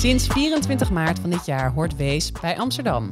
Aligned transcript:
Sinds 0.00 0.26
24 0.26 0.90
maart 0.90 1.18
van 1.18 1.30
dit 1.30 1.46
jaar 1.46 1.72
hoort 1.72 1.96
Weesp 1.96 2.38
bij 2.40 2.58
Amsterdam. 2.58 3.08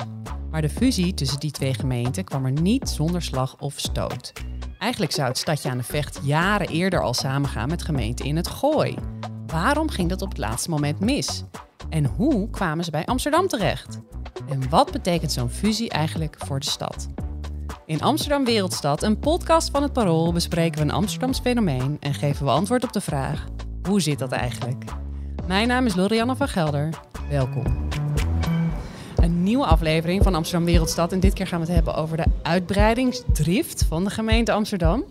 Maar 0.51 0.63
de 0.63 0.69
fusie 0.69 1.15
tussen 1.15 1.41
die 1.41 1.51
twee 1.51 1.75
gemeenten 1.75 2.25
kwam 2.25 2.45
er 2.45 2.61
niet 2.61 2.89
zonder 2.89 3.23
slag 3.23 3.57
of 3.59 3.75
stoot. 3.77 4.33
Eigenlijk 4.79 5.13
zou 5.13 5.29
het 5.29 5.39
stadje 5.39 5.71
aan 5.71 5.79
de 5.79 5.85
Vecht 5.85 6.21
jaren 6.23 6.69
eerder 6.69 7.03
al 7.03 7.15
samengaan 7.15 7.69
met 7.69 7.83
gemeenten 7.83 8.25
in 8.25 8.37
het 8.37 8.49
Gooi. 8.49 8.95
Waarom 9.47 9.89
ging 9.89 10.09
dat 10.09 10.23
op 10.23 10.29
het 10.29 10.39
laatste 10.39 10.71
moment 10.71 11.01
mis? 11.01 11.45
En 11.89 12.05
hoe 12.05 12.51
kwamen 12.51 12.85
ze 12.85 12.91
bij 12.91 13.07
Amsterdam 13.07 13.49
terecht? 13.49 13.99
En 14.49 14.69
wat 14.69 14.93
betekent 14.93 15.33
zo'n 15.33 15.51
fusie 15.51 15.91
eigenlijk 15.91 16.37
voor 16.47 16.61
de 16.61 16.71
stad? 16.71 17.09
In 17.87 18.03
Amsterdam 18.03 18.45
Wereldstad, 18.45 19.03
een 19.03 19.19
podcast 19.19 19.71
van 19.71 19.83
het 19.83 19.93
Parool, 19.93 20.33
bespreken 20.33 20.79
we 20.79 20.85
een 20.85 20.95
Amsterdams 20.95 21.41
fenomeen 21.41 21.97
en 22.01 22.15
geven 22.15 22.45
we 22.45 22.51
antwoord 22.51 22.85
op 22.85 22.93
de 22.93 23.01
vraag: 23.01 23.47
hoe 23.83 24.01
zit 24.01 24.19
dat 24.19 24.33
eigenlijk? 24.33 24.85
Mijn 25.49 25.69
naam 25.69 25.87
is 25.87 25.95
Lorianne 25.95 26.37
van 26.37 26.49
Gelder. 26.49 26.89
Welkom. 27.29 27.89
Een 29.17 29.43
nieuwe 29.43 29.65
aflevering 29.65 30.23
van 30.23 30.35
Amsterdam 30.35 30.67
Wereldstad. 30.67 31.13
En 31.13 31.21
dit 31.21 31.33
keer 31.33 31.47
gaan 31.47 31.61
we 31.61 31.67
het 31.67 31.75
hebben 31.75 31.95
over 31.95 32.17
de 32.17 32.25
uitbreidingsdrift 32.43 33.85
van 33.85 34.05
de 34.05 34.11
gemeente 34.11 34.53
Amsterdam. 34.53 35.05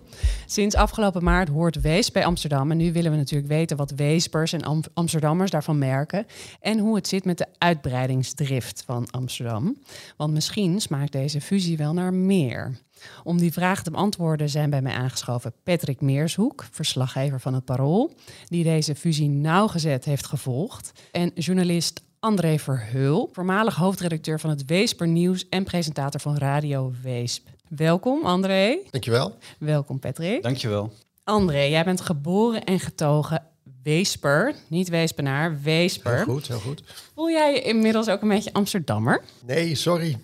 Sinds 0.46 0.76
afgelopen 0.76 1.24
maart 1.24 1.50
hoort 1.50 1.82
Wees 1.82 2.12
bij 2.12 2.26
Amsterdam. 2.26 2.72
En 2.72 2.78
nu 2.78 2.92
willen 2.92 3.12
we 3.12 3.18
natuurlijk 3.18 3.50
weten 3.50 3.78
wat 3.78 3.92
Weespers 3.92 4.54
en 4.54 4.90
Amsterdammers 4.94 5.52
daarvan 5.52 5.78
merken. 5.78 6.26
En 6.62 6.80
hoe 6.80 6.96
het 6.96 7.08
zit 7.08 7.26
met 7.26 7.38
de 7.38 7.48
uitbreidingsdrift 7.58 8.84
van 8.86 9.08
Amsterdam. 9.12 9.78
Want 10.18 10.34
misschien 10.34 10.82
smaakt 10.82 11.12
deze 11.12 11.42
fusie 11.42 11.78
wel 11.78 11.94
naar 11.94 12.14
meer. 12.14 12.78
Om 13.24 13.38
die 13.38 13.54
vraag 13.54 13.84
te 13.84 13.92
beantwoorden 13.92 14.50
zijn 14.50 14.70
bij 14.70 14.82
mij 14.82 14.94
aangeschoven 14.94 15.54
Patrick 15.64 16.02
Meershoek, 16.02 16.66
verslaggever 16.72 17.40
van 17.40 17.54
het 17.54 17.66
Parool, 17.66 18.14
die 18.48 18.64
deze 18.64 18.96
fusie 18.96 19.30
nauwgezet 19.30 20.06
heeft 20.06 20.26
gevolgd. 20.26 20.92
En 21.12 21.32
journalist 21.36 22.02
André 22.20 22.60
Verheul, 22.60 23.30
voormalig 23.32 23.76
hoofdredacteur 23.76 24.40
van 24.40 24.50
het 24.50 24.66
Weesper 24.66 25.08
Nieuws 25.08 25.50
en 25.50 25.64
presentator 25.64 26.20
van 26.20 26.38
Radio 26.38 26.94
Weesp. 27.02 27.48
Welkom 27.68 28.26
André. 28.26 28.78
Dankjewel. 28.92 29.38
Welkom 29.60 30.00
Patrick. 30.00 30.44
Dankjewel. 30.44 30.94
André, 31.24 31.62
jij 31.62 31.84
bent 31.84 32.02
geboren 32.02 32.64
en 32.64 32.80
getogen 32.80 33.44
Weesper, 33.84 34.56
niet 34.68 34.90
Weespenaar, 34.90 35.62
Weesper. 35.62 36.16
Heel 36.16 36.26
goed, 36.26 36.48
heel 36.48 36.60
goed. 36.60 36.84
Voel 37.14 37.30
jij 37.30 37.54
je 37.54 37.62
inmiddels 37.62 38.10
ook 38.10 38.22
een 38.22 38.28
beetje 38.28 38.54
Amsterdammer? 38.54 39.24
Nee, 39.46 39.76
sorry. 39.76 40.20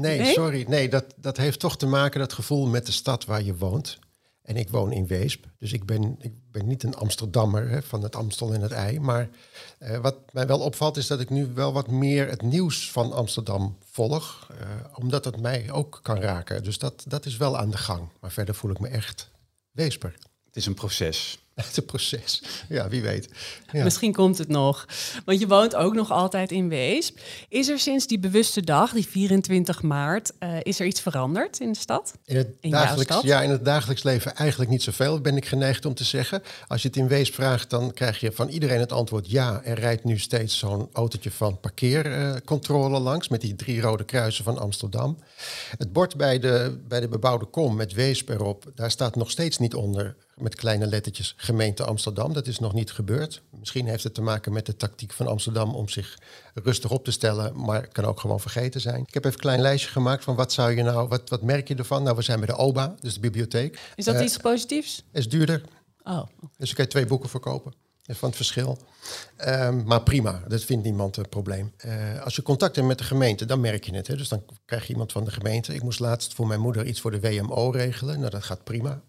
Nee, 0.00 0.18
Nee? 0.20 0.32
sorry. 0.32 0.64
Nee, 0.68 0.88
dat, 0.88 1.04
dat 1.16 1.36
heeft 1.36 1.60
toch 1.60 1.76
te 1.76 1.86
maken, 1.86 2.20
dat 2.20 2.32
gevoel, 2.32 2.66
met 2.66 2.86
de 2.86 2.92
stad 2.92 3.24
waar 3.24 3.42
je 3.42 3.56
woont. 3.56 3.98
En 4.42 4.56
ik 4.56 4.68
woon 4.68 4.92
in 4.92 5.06
Weesp, 5.06 5.44
dus 5.58 5.72
ik 5.72 5.84
ben, 5.86 6.16
ik 6.20 6.32
ben 6.50 6.66
niet 6.66 6.82
een 6.82 6.94
Amsterdammer 6.94 7.68
hè, 7.68 7.82
van 7.82 8.02
het 8.02 8.16
Amstel 8.16 8.52
en 8.54 8.60
het 8.60 8.72
ei. 8.72 9.00
Maar 9.00 9.28
eh, 9.78 9.98
wat 9.98 10.16
mij 10.32 10.46
wel 10.46 10.60
opvalt 10.60 10.96
is 10.96 11.06
dat 11.06 11.20
ik 11.20 11.30
nu 11.30 11.46
wel 11.54 11.72
wat 11.72 11.88
meer 11.90 12.28
het 12.28 12.42
nieuws 12.42 12.90
van 12.90 13.12
Amsterdam 13.12 13.76
volg. 13.90 14.48
eh, 14.60 14.66
omdat 14.94 15.24
het 15.24 15.40
mij 15.40 15.70
ook 15.70 16.00
kan 16.02 16.20
raken. 16.20 16.62
Dus 16.62 16.78
dat, 16.78 17.04
dat 17.06 17.26
is 17.26 17.36
wel 17.36 17.58
aan 17.58 17.70
de 17.70 17.76
gang. 17.76 18.08
Maar 18.20 18.32
verder 18.32 18.54
voel 18.54 18.70
ik 18.70 18.78
me 18.80 18.88
echt 18.88 19.30
Weesper. 19.70 20.14
Het 20.44 20.56
is 20.56 20.66
een 20.66 20.74
proces. 20.74 21.38
Het 21.66 21.86
proces. 21.86 22.42
Ja, 22.68 22.88
wie 22.88 23.02
weet. 23.02 23.28
Ja. 23.72 23.84
Misschien 23.84 24.12
komt 24.12 24.38
het 24.38 24.48
nog. 24.48 24.86
Want 25.24 25.40
je 25.40 25.46
woont 25.46 25.74
ook 25.74 25.94
nog 25.94 26.10
altijd 26.10 26.52
in 26.52 26.68
Weesp. 26.68 27.18
Is 27.48 27.68
er 27.68 27.78
sinds 27.78 28.06
die 28.06 28.18
bewuste 28.18 28.60
dag, 28.60 28.92
die 28.92 29.06
24 29.06 29.82
maart, 29.82 30.32
eh, 30.38 30.54
is 30.62 30.80
er 30.80 30.86
iets 30.86 31.00
veranderd 31.00 31.60
in 31.60 31.72
de 31.72 31.78
stad? 31.78 32.14
In 32.24 32.36
het, 32.36 32.48
In 32.60 32.70
dagelijks, 32.70 33.12
stad? 33.12 33.24
ja, 33.24 33.42
in 33.42 33.50
het 33.50 33.64
dagelijks 33.64 34.02
leven 34.02 34.34
eigenlijk 34.34 34.70
niet 34.70 34.82
zoveel, 34.82 35.20
ben 35.20 35.36
ik 35.36 35.46
geneigd 35.46 35.84
om 35.84 35.94
te 35.94 36.04
zeggen. 36.04 36.42
Als 36.66 36.82
je 36.82 36.88
het 36.88 36.96
in 36.96 37.08
Weesp 37.08 37.34
vraagt, 37.34 37.70
dan 37.70 37.92
krijg 37.92 38.20
je 38.20 38.32
van 38.32 38.48
iedereen 38.48 38.80
het 38.80 38.92
antwoord 38.92 39.30
ja. 39.30 39.60
Er 39.64 39.78
rijdt 39.78 40.04
nu 40.04 40.18
steeds 40.18 40.58
zo'n 40.58 40.88
autootje 40.92 41.30
van 41.30 41.60
parkeercontrole 41.60 42.98
langs 42.98 43.28
met 43.28 43.40
die 43.40 43.54
drie 43.54 43.80
rode 43.80 44.04
kruisen 44.04 44.44
van 44.44 44.58
Amsterdam. 44.58 45.18
Het 45.78 45.92
bord 45.92 46.16
bij 46.16 46.38
de, 46.38 46.78
bij 46.88 47.00
de 47.00 47.08
bebouwde 47.08 47.44
kom 47.44 47.76
met 47.76 47.92
Weesp 47.92 48.28
erop, 48.28 48.64
daar 48.74 48.90
staat 48.90 49.16
nog 49.16 49.30
steeds 49.30 49.58
niet 49.58 49.74
onder 49.74 50.16
met 50.40 50.54
kleine 50.54 50.86
lettertjes 50.86 51.34
gemeente 51.36 51.84
Amsterdam. 51.84 52.32
Dat 52.32 52.46
is 52.46 52.58
nog 52.58 52.72
niet 52.72 52.92
gebeurd. 52.92 53.42
Misschien 53.58 53.86
heeft 53.86 54.04
het 54.04 54.14
te 54.14 54.22
maken 54.22 54.52
met 54.52 54.66
de 54.66 54.76
tactiek 54.76 55.12
van 55.12 55.26
Amsterdam 55.26 55.74
om 55.74 55.88
zich 55.88 56.18
rustig 56.54 56.90
op 56.90 57.04
te 57.04 57.10
stellen, 57.10 57.60
maar 57.60 57.88
kan 57.88 58.04
ook 58.04 58.20
gewoon 58.20 58.40
vergeten 58.40 58.80
zijn. 58.80 59.00
Ik 59.00 59.14
heb 59.14 59.24
even 59.24 59.36
een 59.36 59.42
klein 59.42 59.60
lijstje 59.60 59.90
gemaakt 59.90 60.24
van 60.24 60.34
wat 60.34 60.52
zou 60.52 60.76
je 60.76 60.82
nou, 60.82 61.08
wat, 61.08 61.28
wat 61.28 61.42
merk 61.42 61.68
je 61.68 61.74
ervan? 61.74 62.02
Nou, 62.02 62.16
we 62.16 62.22
zijn 62.22 62.38
bij 62.38 62.48
de 62.48 62.56
OBA, 62.56 62.94
dus 63.00 63.14
de 63.14 63.20
bibliotheek. 63.20 63.78
Is 63.94 64.04
dat 64.04 64.14
Eh, 64.14 64.22
iets 64.22 64.36
positiefs? 64.36 65.04
Is 65.12 65.28
duurder, 65.28 65.62
Oh, 66.02 66.22
dus 66.56 66.68
je 66.68 66.74
kan 66.74 66.84
je 66.84 66.90
twee 66.90 67.06
boeken 67.06 67.28
verkopen. 67.28 67.72
Van 68.12 68.28
het 68.28 68.36
verschil. 68.36 68.78
Ehm, 69.36 69.84
maar 69.84 70.02
prima, 70.02 70.42
dat 70.48 70.64
vindt 70.64 70.84
niemand 70.84 71.16
een 71.16 71.28
probleem. 71.28 71.72
Eh, 71.76 72.22
als 72.22 72.36
je 72.36 72.42
contact 72.42 72.76
hebt 72.76 72.88
met 72.88 72.98
de 72.98 73.04
gemeente, 73.04 73.44
dan 73.44 73.60
merk 73.60 73.84
je 73.84 73.94
het. 73.94 74.06
Hè? 74.06 74.16
Dus 74.16 74.28
dan 74.28 74.42
krijg 74.64 74.86
je 74.86 74.92
iemand 74.92 75.12
van 75.12 75.24
de 75.24 75.30
gemeente. 75.30 75.74
Ik 75.74 75.82
moest 75.82 76.00
laatst 76.00 76.34
voor 76.34 76.46
mijn 76.46 76.60
moeder 76.60 76.86
iets 76.86 77.00
voor 77.00 77.10
de 77.10 77.20
WMO 77.20 77.70
regelen. 77.70 78.18
Nou, 78.18 78.30
dat 78.30 78.44
gaat 78.44 78.64
prima. 78.64 79.02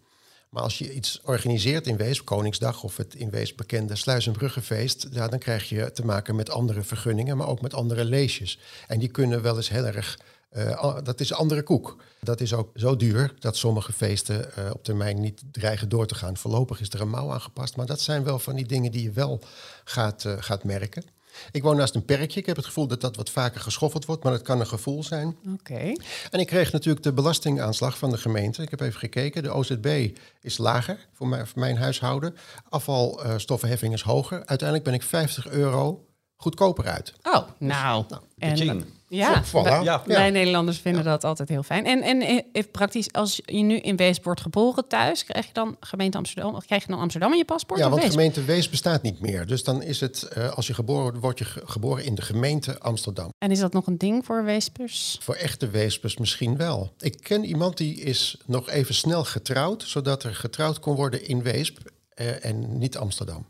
Maar 0.52 0.64
als 0.64 0.78
je 0.78 0.94
iets 0.94 1.22
organiseert 1.24 1.88
in 1.88 1.98
Weesp, 1.98 2.26
Koningsdag 2.26 2.84
of 2.84 2.98
het 2.98 3.16
in 3.16 3.30
Weesp 3.30 3.58
bekende 3.58 3.96
Sluis- 3.96 4.28
en 4.28 4.34
Bruggenfeest, 4.34 5.08
ja, 5.12 5.28
dan 5.28 5.40
krijg 5.40 5.70
je 5.70 5.92
te 5.92 6.06
maken 6.06 6.36
met 6.36 6.50
andere 6.50 6.84
vergunningen, 6.84 7.38
maar 7.38 7.48
ook 7.48 7.62
met 7.62 7.74
andere 7.74 8.06
leesjes. 8.06 8.60
En 8.88 9.00
die 9.00 9.10
kunnen 9.10 9.42
wel 9.42 9.56
eens 9.56 9.70
heel 9.70 9.86
erg. 9.86 10.20
eh, 10.50 10.98
dat 11.04 11.20
is 11.20 11.34
andere 11.34 11.64
koek. 11.64 12.04
Dat 12.22 12.42
is 12.42 12.54
ook 12.54 12.70
zo 12.76 12.96
duur 12.96 13.34
dat 13.40 13.58
sommige 13.58 13.94
feesten 13.94 14.56
eh, 14.56 14.70
op 14.74 14.84
termijn 14.84 15.20
niet 15.20 15.42
dreigen 15.52 15.90
door 15.90 16.06
te 16.08 16.16
gaan. 16.16 16.38
Voorlopig 16.38 16.82
is 16.82 16.90
er 16.90 17.02
een 17.02 17.10
mouw 17.10 17.32
aangepast, 17.32 17.76
maar 17.76 17.86
dat 17.86 18.02
zijn 18.02 18.24
wel 18.24 18.40
van 18.40 18.56
die 18.56 18.66
dingen 18.66 18.92
die 18.92 19.04
je 19.04 19.12
wel 19.12 19.40
gaat, 19.84 20.26
eh, 20.26 20.34
gaat 20.40 20.64
merken. 20.64 21.04
Ik 21.52 21.64
woon 21.64 21.76
naast 21.76 21.96
een 21.96 22.06
perkje. 22.06 22.40
Ik 22.40 22.46
heb 22.46 22.56
het 22.56 22.66
gevoel 22.66 22.88
dat 22.88 23.02
dat 23.02 23.16
wat 23.16 23.30
vaker 23.30 23.62
geschoffeld 23.62 24.06
wordt, 24.06 24.24
maar 24.24 24.32
dat 24.32 24.42
kan 24.42 24.60
een 24.60 24.68
gevoel 24.68 25.04
zijn. 25.04 25.38
oké. 25.54 25.94
En 26.30 26.40
ik 26.40 26.48
kreeg 26.48 26.72
natuurlijk 26.72 27.04
de 27.04 27.14
belastingaanslag 27.14 27.98
van 27.98 28.10
de 28.10 28.18
gemeente. 28.18 28.62
Ik 28.62 28.70
heb 28.70 28.82
even 28.82 29.00
gekeken. 29.00 29.44
De 29.44 29.52
OZB 29.52 30.18
is 30.42 30.58
lager 30.58 31.08
voor 31.14 31.28
mijn, 31.28 31.48
voor 31.48 31.60
mijn 31.60 31.78
huishouden. 31.78 32.36
Afvalstoffenheffing 32.70 33.94
is 33.94 34.02
hoger. 34.02 34.46
Uiteindelijk 34.46 34.84
ben 34.84 34.94
ik 34.94 35.04
50 35.04 35.48
euro 35.48 36.06
goedkoper 36.36 36.88
uit. 36.88 37.14
Oh, 37.24 37.48
nou. 37.58 38.06
En, 38.38 38.56
Tjing. 38.56 38.86
Ja, 39.18 39.44
voilà. 39.44 39.84
Ja. 39.84 40.02
wij 40.06 40.30
Nederlanders 40.30 40.78
vinden 40.78 41.04
dat 41.04 41.24
altijd 41.24 41.50
heel 41.50 41.64
fijn. 41.64 41.86
En, 41.86 42.02
en 42.02 42.22
eh, 42.22 42.40
even 42.52 42.72
praktisch, 42.72 43.12
als 43.14 43.42
je 43.46 43.62
nu 43.62 43.78
in 43.78 43.96
Weesp 43.96 44.24
wordt 44.24 44.42
geboren 44.42 44.88
thuis, 44.88 45.24
krijg 45.24 45.46
je 45.46 45.54
dan 45.54 45.76
gemeente 45.80 46.18
Amsterdam, 46.18 46.56
of 46.56 46.66
krijg 46.66 46.82
je 46.86 46.92
dan 46.92 47.00
Amsterdam 47.00 47.32
in 47.32 47.38
je 47.38 47.46
paspoort? 47.46 47.80
Ja, 47.80 47.90
want 47.90 48.04
gemeente 48.04 48.44
Wees 48.44 48.70
bestaat 48.70 49.02
niet 49.02 49.20
meer. 49.20 49.46
Dus 49.46 49.64
dan 49.64 49.82
is 49.84 50.00
het, 50.00 50.24
eh, 50.24 50.50
als 50.54 50.68
je 50.68 50.74
geboren 50.74 51.02
wordt, 51.04 51.20
word 51.20 51.40
je 51.40 51.46
ge- 51.46 51.62
geboren 51.66 52.04
in 52.06 52.16
de 52.16 52.22
gemeente 52.22 52.80
Amsterdam. 52.80 53.34
En 53.38 53.52
is 53.52 53.60
dat 53.60 53.74
nog 53.74 53.88
een 53.88 53.98
ding 53.98 54.26
voor 54.26 54.44
Weespers? 54.44 55.18
Voor 55.22 55.36
echte 55.36 55.70
Weespers 55.70 56.18
misschien 56.18 56.58
wel. 56.58 56.94
Ik 57.00 57.18
ken 57.22 57.44
iemand 57.46 57.78
die 57.78 57.96
is 58.02 58.38
nog 58.46 58.70
even 58.70 58.94
snel 58.96 59.24
getrouwd, 59.24 59.84
zodat 59.88 60.24
er 60.24 60.36
getrouwd 60.36 60.80
kon 60.80 60.96
worden 60.96 61.28
in 61.28 61.44
Weesp 61.44 61.78
eh, 62.14 62.46
en 62.46 62.78
niet 62.78 62.98
Amsterdam. 62.98 63.46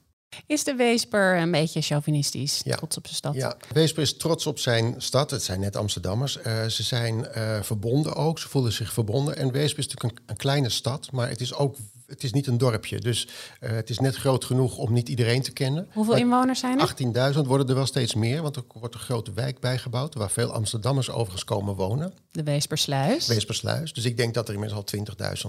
Is 0.45 0.63
de 0.63 0.75
Weesper 0.75 1.37
een 1.37 1.51
beetje 1.51 1.81
chauvinistisch, 1.81 2.61
Ja. 2.63 2.75
trots 2.75 2.97
op 2.97 3.03
zijn 3.05 3.15
stad? 3.15 3.33
Ja, 3.35 3.57
Weesper 3.73 4.01
is 4.01 4.17
trots 4.17 4.45
op 4.47 4.59
zijn 4.59 4.95
stad. 4.97 5.31
Het 5.31 5.43
zijn 5.43 5.59
net 5.59 5.75
Amsterdammers. 5.75 6.37
Eh, 6.37 6.65
ze 6.65 6.83
zijn 6.83 7.25
eh, 7.27 7.61
verbonden 7.61 8.15
ook. 8.15 8.39
Ze 8.39 8.49
voelen 8.49 8.71
zich 8.73 8.93
verbonden. 8.93 9.35
En 9.37 9.51
Weesp 9.51 9.77
is 9.77 9.87
natuurlijk 9.87 10.19
een, 10.19 10.25
een 10.25 10.35
kleine 10.37 10.69
stad, 10.69 11.11
maar 11.11 11.29
het 11.29 11.41
is 11.41 11.53
ook 11.53 11.75
het 12.11 12.23
is 12.23 12.31
niet 12.31 12.47
een 12.47 12.57
dorpje. 12.57 12.99
Dus 12.99 13.27
eh, 13.59 13.71
het 13.71 13.89
is 13.89 13.99
net 13.99 14.15
groot 14.15 14.45
genoeg 14.45 14.77
om 14.77 14.93
niet 14.93 15.09
iedereen 15.09 15.41
te 15.41 15.51
kennen. 15.51 15.87
Hoeveel 15.93 16.15
inwoners 16.15 16.59
zijn 16.59 16.79
er? 16.79 17.33
18.000 17.35 17.39
worden 17.41 17.67
er 17.67 17.75
wel 17.75 17.85
steeds 17.85 18.13
meer, 18.15 18.41
want 18.41 18.55
er 18.55 18.63
wordt 18.73 18.95
een 18.95 19.01
grote 19.01 19.33
wijk 19.33 19.59
bijgebouwd... 19.59 20.13
waar 20.15 20.31
veel 20.31 20.51
Amsterdammers 20.53 21.09
overigens 21.09 21.43
komen 21.43 21.75
wonen. 21.75 22.13
De 22.31 22.43
Weespersluis. 22.43 23.27
Weespersluis. 23.27 23.93
Dus 23.93 24.05
ik 24.05 24.17
denk 24.17 24.33
dat 24.33 24.47
er 24.47 24.53
inmiddels 24.53 24.83
al 24.93 24.99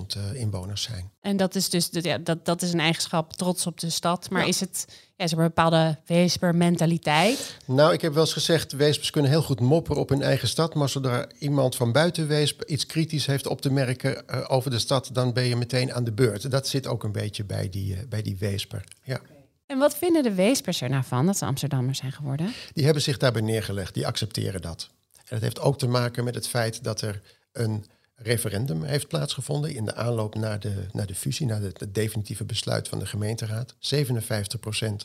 20.000 0.06 0.17
eh, 0.17 0.41
inwoners 0.41 0.83
zijn. 0.83 1.11
En 1.21 1.37
dat 1.37 1.55
is 1.55 1.71
dus 1.71 1.89
ja, 1.93 2.19
dat, 2.19 2.45
dat 2.45 2.62
is 2.62 2.73
een 2.73 2.81
eigenschap, 2.81 3.32
trots 3.32 3.67
op 3.67 3.81
de 3.81 3.91
stad. 3.91 4.31
Maar 4.31 4.43
Ja. 4.43 4.49
is 4.49 4.61
het 4.61 4.87
ja, 5.17 5.25
is 5.25 5.32
er 5.32 5.38
een 5.38 5.44
bepaalde 5.44 5.99
Weesper-mentaliteit? 6.06 7.56
Nou, 7.67 7.93
ik 7.93 8.00
heb 8.00 8.12
wel 8.12 8.23
eens 8.23 8.32
gezegd, 8.32 8.73
Weespers 8.73 9.11
kunnen 9.11 9.31
heel 9.31 9.43
goed 9.43 9.61
mopperen 9.61 10.00
op 10.00 10.09
hun 10.09 10.23
eigen 10.23 10.49
stad. 10.49 10.75
Maar 10.75 10.88
zodra 10.88 11.26
iemand 11.38 11.76
van 11.76 11.93
buiten 11.93 12.29
Weesp 12.29 12.64
iets 12.64 12.87
kritisch 12.87 13.26
heeft 13.26 13.47
op 13.47 13.61
te 13.61 13.73
merken 13.73 14.29
eh, 14.29 14.44
over 14.49 14.70
de 14.70 14.79
stad, 14.79 15.11
dan 15.12 15.32
ben 15.32 15.44
je 15.44 15.56
meteen 15.56 15.93
aan 15.93 16.05
de 16.05 16.12
beurt. 16.12 16.50
Dat 16.50 16.69
zit 16.69 16.87
ook 16.87 17.05
een 17.05 17.12
beetje 17.12 17.44
bij 17.44 17.69
die, 17.69 17.94
eh, 17.94 18.00
bij 18.09 18.23
die 18.23 18.37
Weesper. 18.38 18.85
Ja. 19.03 19.20
En 19.67 19.79
wat 19.79 19.97
vinden 19.97 20.23
de 20.23 20.35
Weespers 20.35 20.81
er 20.81 20.91
nou 20.91 21.05
van 21.05 21.26
dat 21.26 21.38
ze 21.38 21.44
Amsterdammers 21.44 21.99
zijn 21.99 22.12
geworden? 22.12 22.53
Die 22.73 22.85
hebben 22.85 23.03
zich 23.03 23.17
daarbij 23.17 23.43
neergelegd, 23.43 23.94
die 23.94 24.06
accepteren 24.06 24.62
dat. 24.62 24.88
En 25.15 25.29
dat 25.29 25.41
heeft 25.41 25.61
ook 25.61 25.79
te 25.79 25.87
maken 25.87 26.25
met 26.25 26.35
het 26.35 26.49
feit 26.49 26.85
dat 26.85 27.00
er 27.00 27.20
een 27.53 27.85
referendum 28.14 28.82
heeft 28.82 29.09
plaatsgevonden 29.09 29.75
in 29.75 29.85
de 29.85 29.94
aanloop 29.94 30.35
naar 30.35 30.61
de, 30.61 30.87
naar 30.93 31.06
de 31.06 31.14
fusie, 31.14 31.47
naar 31.47 31.61
het 31.61 31.81
het 31.81 31.94
definitieve 31.94 32.44
besluit 32.44 32.88
van 32.88 32.99
de 32.99 33.06
gemeenteraad. 33.06 33.75
57% 33.75 33.76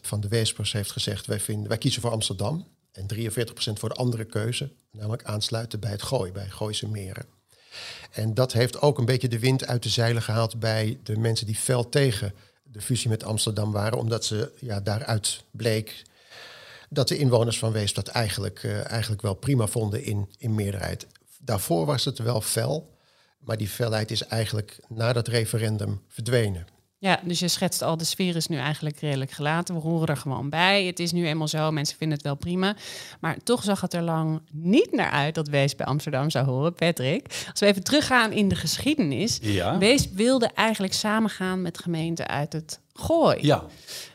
van 0.01 0.21
de 0.21 0.27
Weespers 0.27 0.71
heeft 0.71 0.92
gezegd 0.92 1.25
wij, 1.25 1.39
vinden, 1.39 1.68
wij 1.68 1.77
kiezen 1.77 2.01
voor 2.01 2.12
Amsterdam. 2.12 2.68
En 2.92 3.07
43% 3.15 3.74
voor 3.74 3.89
de 3.89 3.95
andere 3.95 4.25
keuze, 4.25 4.71
namelijk 4.92 5.24
aansluiten 5.24 5.80
bij 5.80 5.92
het 5.92 6.01
Gooi, 6.01 6.31
bij 6.31 6.50
Gooise 6.50 6.88
Meren. 6.88 7.25
En 8.12 8.33
dat 8.33 8.54
heeft 8.54 8.81
ook 8.81 8.98
een 8.98 9.06
beetje 9.06 9.27
de 9.27 9.39
wind 9.39 9.68
uit 9.68 9.83
de 9.83 9.89
zeilen 9.89 10.21
gehaald 10.21 10.60
bij 10.60 11.00
de 11.03 11.18
mensen 11.18 11.45
die 11.45 11.56
fel 11.56 11.89
tegen 11.89 12.33
de 12.63 12.81
fusie 12.81 13.10
met 13.10 13.24
Amsterdam 13.24 13.71
waren, 13.71 13.98
omdat 13.98 14.25
ze 14.25 14.51
ja, 14.60 14.80
daaruit 14.80 15.44
bleek 15.51 16.06
dat 16.89 17.07
de 17.07 17.18
inwoners 17.18 17.60
van 17.60 17.71
Weesp 17.71 17.95
dat 17.95 18.07
eigenlijk, 18.07 18.63
uh, 18.63 18.92
eigenlijk 18.92 19.21
wel 19.21 19.33
prima 19.33 19.68
vonden 19.68 20.03
in, 20.03 20.30
in 20.38 20.56
meerderheid. 20.56 21.07
Daarvoor 21.39 21.86
was 21.86 22.06
het 22.06 22.18
wel 22.18 22.42
fel, 22.42 22.96
maar 23.38 23.57
die 23.57 23.68
felheid 23.68 24.12
is 24.12 24.24
eigenlijk 24.24 24.80
na 24.88 25.13
dat 25.13 25.28
referendum 25.28 26.01
verdwenen. 26.07 26.68
Ja, 27.00 27.19
dus 27.24 27.39
je 27.39 27.48
schetst 27.48 27.81
al, 27.81 27.98
de 27.98 28.04
sfeer 28.04 28.36
is 28.36 28.48
nu 28.48 28.57
eigenlijk 28.57 29.00
redelijk 29.00 29.31
gelaten. 29.31 29.75
We 29.75 29.81
horen 29.81 30.07
er 30.07 30.18
gewoon 30.18 30.50
bij. 30.50 30.86
Het 30.86 31.00
is 31.00 31.12
nu 31.12 31.28
eenmaal 31.28 31.48
zo, 31.48 31.72
mensen 31.72 31.98
vinden 31.98 32.18
het 32.18 32.25
wel 32.25 32.36
prima. 32.36 32.75
Maar 33.19 33.38
toch 33.44 33.63
zag 33.63 33.81
het 33.81 33.94
er 33.94 34.01
lang 34.01 34.42
niet 34.51 34.92
naar 34.92 35.12
uit 35.12 35.36
dat 35.36 35.48
Weesp 35.48 35.78
bij 35.78 35.86
Amsterdam 35.86 36.30
zou 36.30 36.45
horen. 36.45 36.74
Patrick, 36.74 37.45
als 37.51 37.60
we 37.60 37.66
even 37.66 37.84
teruggaan 37.84 38.31
in 38.31 38.50
de 38.50 38.56
geschiedenis. 38.56 39.39
Ja. 39.42 39.78
Weesp 39.78 40.16
wilde 40.16 40.48
eigenlijk 40.48 40.94
samengaan 40.94 41.62
met 41.62 41.80
gemeenten 41.80 42.28
uit 42.28 42.54
het 42.54 42.80
Gooi. 42.94 43.38
Ja. 43.42 43.66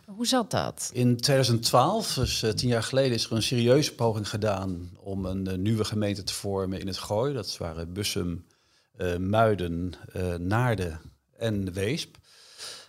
Hoe 0.06 0.26
zat 0.26 0.50
dat? 0.50 0.90
In 0.92 1.16
2012, 1.16 2.14
dus 2.14 2.42
uh, 2.42 2.50
tien 2.50 2.68
jaar 2.68 2.82
geleden, 2.82 3.12
is 3.12 3.24
er 3.24 3.32
een 3.32 3.42
serieuze 3.42 3.94
poging 3.94 4.28
gedaan 4.28 4.90
om 5.00 5.24
een 5.24 5.48
uh, 5.48 5.54
nieuwe 5.54 5.84
gemeente 5.84 6.22
te 6.22 6.34
vormen 6.34 6.80
in 6.80 6.86
het 6.86 6.98
Gooi. 6.98 7.34
Dat 7.34 7.56
waren 7.58 7.92
Bussum, 7.92 8.44
Muiden, 9.18 9.92
Naarden 10.38 11.00
en 11.36 11.72
Weesp. 11.72 12.16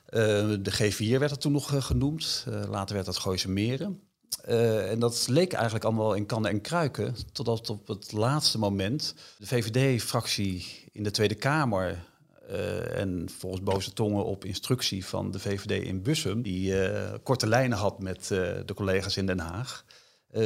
de 0.06 0.72
G4 0.72 1.20
werd 1.20 1.32
er 1.32 1.38
toen 1.38 1.52
nog 1.52 1.86
genoemd. 1.86 2.46
later 2.70 2.96
werd 2.96 3.06
dat 3.06 3.18
Gooise 3.18 3.50
Meren. 3.50 4.02
en 4.46 5.00
dat 5.00 5.28
leek 5.28 5.54
eigenlijk 5.54 5.86
allemaal 5.86 6.14
in 6.14 6.26
kannen 6.26 6.52
en 6.52 6.62
kruiken. 6.62 7.16
Totdat 7.32 7.70
op 7.70 7.88
het 7.88 8.12
laatste 8.12 8.58
moment 8.58 9.16
de 9.38 9.48
VVD-fractie 9.48 10.86
in 10.92 11.04
de 11.04 11.12
Tweede 11.12 11.36
Kamer 11.36 12.04
uh, 12.50 13.00
en 13.00 13.30
volgens 13.38 13.64
boze 13.64 13.94
tongen 13.94 14.26
op 14.26 14.46
instructie 14.46 15.06
van 15.06 15.32
de 15.32 15.40
VVD 15.40 15.84
in 15.84 16.02
Bussum, 16.02 16.42
die 16.42 16.74
uh, 16.74 17.14
korte 17.24 17.48
lijnen 17.48 17.78
had 17.78 18.00
met 18.00 18.28
de 18.28 18.72
collega's 18.76 19.18
in 19.18 19.26
Den 19.26 19.40
Haag, 19.40 19.86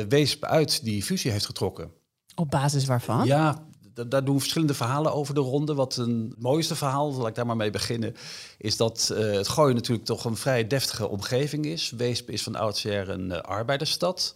Weesp 0.10 0.44
uit 0.44 0.84
die 0.84 1.04
fusie 1.04 1.32
heeft 1.32 1.46
getrokken. 1.46 1.92
Op 2.36 2.50
basis 2.50 2.86
waarvan? 2.86 3.26
Ja, 3.26 3.68
daar 4.08 4.26
doen 4.26 4.40
verschillende 4.40 4.74
verhalen 4.74 5.14
over 5.14 5.34
de 5.34 5.40
ronde. 5.40 5.74
Wat 5.74 5.98
een 5.98 6.36
mooiste 6.38 6.76
verhaal, 6.76 7.12
zal 7.12 7.28
ik 7.28 7.36
daar 7.36 7.46
maar 7.46 7.56
mee 7.56 7.70
beginnen, 7.70 8.16
is 8.58 8.78
dat 8.78 9.12
het 9.14 9.48
Gooien 9.48 9.76
natuurlijk 9.76 10.08
toch 10.08 10.26
een 10.26 10.38
vrij 10.38 10.68
deftige 10.68 11.08
omgeving 11.08 11.66
is. 11.66 11.90
Weesp 11.90 12.30
is 12.30 12.44
van 12.44 12.56
oudsher 12.56 13.10
een 13.10 13.42
arbeidersstad. 13.42 14.36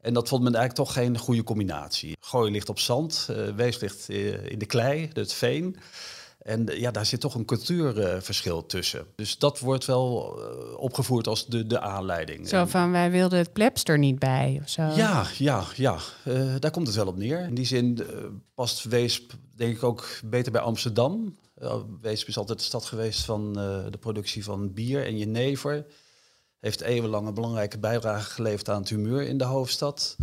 En 0.00 0.14
dat 0.14 0.28
vond 0.28 0.42
men 0.42 0.54
eigenlijk 0.54 0.86
toch 0.86 0.96
geen 0.96 1.18
goede 1.18 1.42
combinatie. 1.42 2.16
Gooien 2.20 2.52
ligt 2.52 2.68
op 2.68 2.78
zand, 2.78 3.28
Weesp 3.56 3.80
ligt 3.80 4.08
in 4.08 4.58
de 4.58 4.66
klei, 4.66 5.10
het 5.12 5.32
veen. 5.32 5.76
En 6.40 6.66
ja, 6.66 6.90
daar 6.90 7.06
zit 7.06 7.20
toch 7.20 7.34
een 7.34 7.44
cultuurverschil 7.44 8.66
tussen. 8.66 9.06
Dus 9.14 9.38
dat 9.38 9.58
wordt 9.58 9.84
wel 9.84 10.38
uh, 10.38 10.78
opgevoerd 10.78 11.26
als 11.26 11.46
de, 11.46 11.66
de 11.66 11.80
aanleiding. 11.80 12.48
Zo 12.48 12.64
van, 12.64 12.90
wij 12.90 13.10
wilden 13.10 13.38
het 13.38 13.52
plebster 13.52 13.98
niet 13.98 14.18
bij 14.18 14.60
of 14.62 14.68
zo. 14.68 14.82
Ja, 14.82 15.26
ja, 15.38 15.64
ja. 15.76 15.98
Uh, 16.24 16.54
daar 16.58 16.70
komt 16.70 16.86
het 16.86 16.96
wel 16.96 17.06
op 17.06 17.16
neer. 17.16 17.40
In 17.40 17.54
die 17.54 17.66
zin 17.66 17.98
uh, 18.00 18.06
past 18.54 18.84
Weesp 18.84 19.32
denk 19.56 19.76
ik 19.76 19.82
ook 19.82 20.08
beter 20.24 20.52
bij 20.52 20.60
Amsterdam. 20.60 21.38
Weesp 22.00 22.28
is 22.28 22.38
altijd 22.38 22.58
de 22.58 22.64
stad 22.64 22.84
geweest 22.84 23.24
van 23.24 23.52
de 23.90 23.98
productie 24.00 24.44
van 24.44 24.72
bier 24.72 25.06
en 25.06 25.18
jenever. 25.18 25.86
Heeft 26.60 26.80
eeuwenlang 26.80 27.26
een 27.26 27.34
belangrijke 27.34 27.78
bijdrage 27.78 28.30
geleverd 28.30 28.68
aan 28.68 28.80
het 28.80 28.88
humeur 28.88 29.22
in 29.22 29.38
de 29.38 29.44
hoofdstad. 29.44 30.16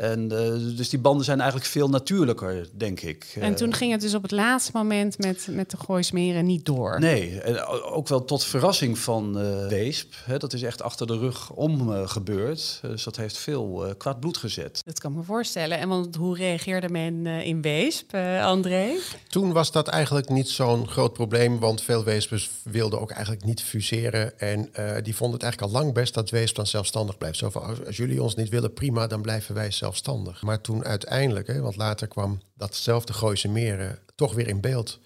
En 0.00 0.32
uh, 0.32 0.76
dus 0.76 0.88
die 0.88 0.98
banden 0.98 1.24
zijn 1.24 1.40
eigenlijk 1.40 1.70
veel 1.70 1.88
natuurlijker, 1.88 2.68
denk 2.72 3.00
ik. 3.00 3.36
En 3.40 3.54
toen 3.54 3.74
ging 3.74 3.92
het 3.92 4.00
dus 4.00 4.14
op 4.14 4.22
het 4.22 4.30
laatste 4.30 4.70
moment 4.74 5.18
met, 5.18 5.48
met 5.50 5.70
de 5.70 5.76
Gooismeren 5.76 6.44
niet 6.44 6.64
door? 6.64 7.00
Nee, 7.00 7.40
en 7.40 7.64
ook 7.82 8.08
wel 8.08 8.24
tot 8.24 8.44
verrassing 8.44 8.98
van 8.98 9.40
uh, 9.40 9.66
Weesp. 9.66 10.14
Hè, 10.24 10.38
dat 10.38 10.52
is 10.52 10.62
echt 10.62 10.82
achter 10.82 11.06
de 11.06 11.18
rug 11.18 11.50
om 11.50 11.90
uh, 11.90 12.08
gebeurd. 12.08 12.78
Dus 12.82 13.04
dat 13.04 13.16
heeft 13.16 13.36
veel 13.36 13.94
kwaad 13.98 14.20
bloed 14.20 14.36
gezet. 14.36 14.80
Dat 14.84 15.00
kan 15.00 15.12
me 15.12 15.22
voorstellen. 15.22 15.78
En 15.78 15.88
want, 15.88 16.16
hoe 16.16 16.36
reageerde 16.36 16.88
men 16.88 17.26
in 17.26 17.62
Weesp, 17.62 18.14
André? 18.42 18.92
Toen 19.28 19.52
was 19.52 19.72
dat 19.72 19.88
eigenlijk 19.88 20.28
niet 20.28 20.48
zo'n 20.48 20.88
groot 20.88 21.12
probleem, 21.12 21.58
want 21.58 21.82
veel 21.82 22.04
Weespers 22.04 22.50
wilden 22.62 23.00
ook 23.00 23.10
eigenlijk 23.10 23.44
niet 23.44 23.62
fuseren. 23.62 24.38
En 24.38 24.70
die 25.02 25.16
vonden 25.16 25.38
het 25.38 25.42
eigenlijk 25.42 25.60
al 25.62 25.80
lang 25.80 25.94
best 25.94 26.14
dat 26.14 26.30
Weesp 26.30 26.56
dan 26.56 26.66
zelfstandig 26.66 27.18
blijft. 27.18 27.38
Zo 27.38 27.50
van, 27.50 27.62
als, 27.62 27.86
als 27.86 27.96
jullie 27.96 28.22
ons 28.22 28.34
niet 28.34 28.48
willen, 28.48 28.72
prima, 28.72 29.06
dan 29.06 29.22
blijven 29.22 29.54
wij 29.54 29.70
zelf 29.70 29.89
zelfstandig. 29.90 30.42
Maar 30.42 30.60
toen 30.60 30.84
uiteindelijk, 30.84 31.46
hè, 31.46 31.60
want 31.60 31.76
later 31.76 32.08
kwam 32.08 32.40
datzelfde 32.54 33.12
Gooise 33.12 33.48
Meren 33.48 33.98
toch 34.14 34.34
weer 34.34 34.48
in 34.48 34.60
beeld. 34.60 34.98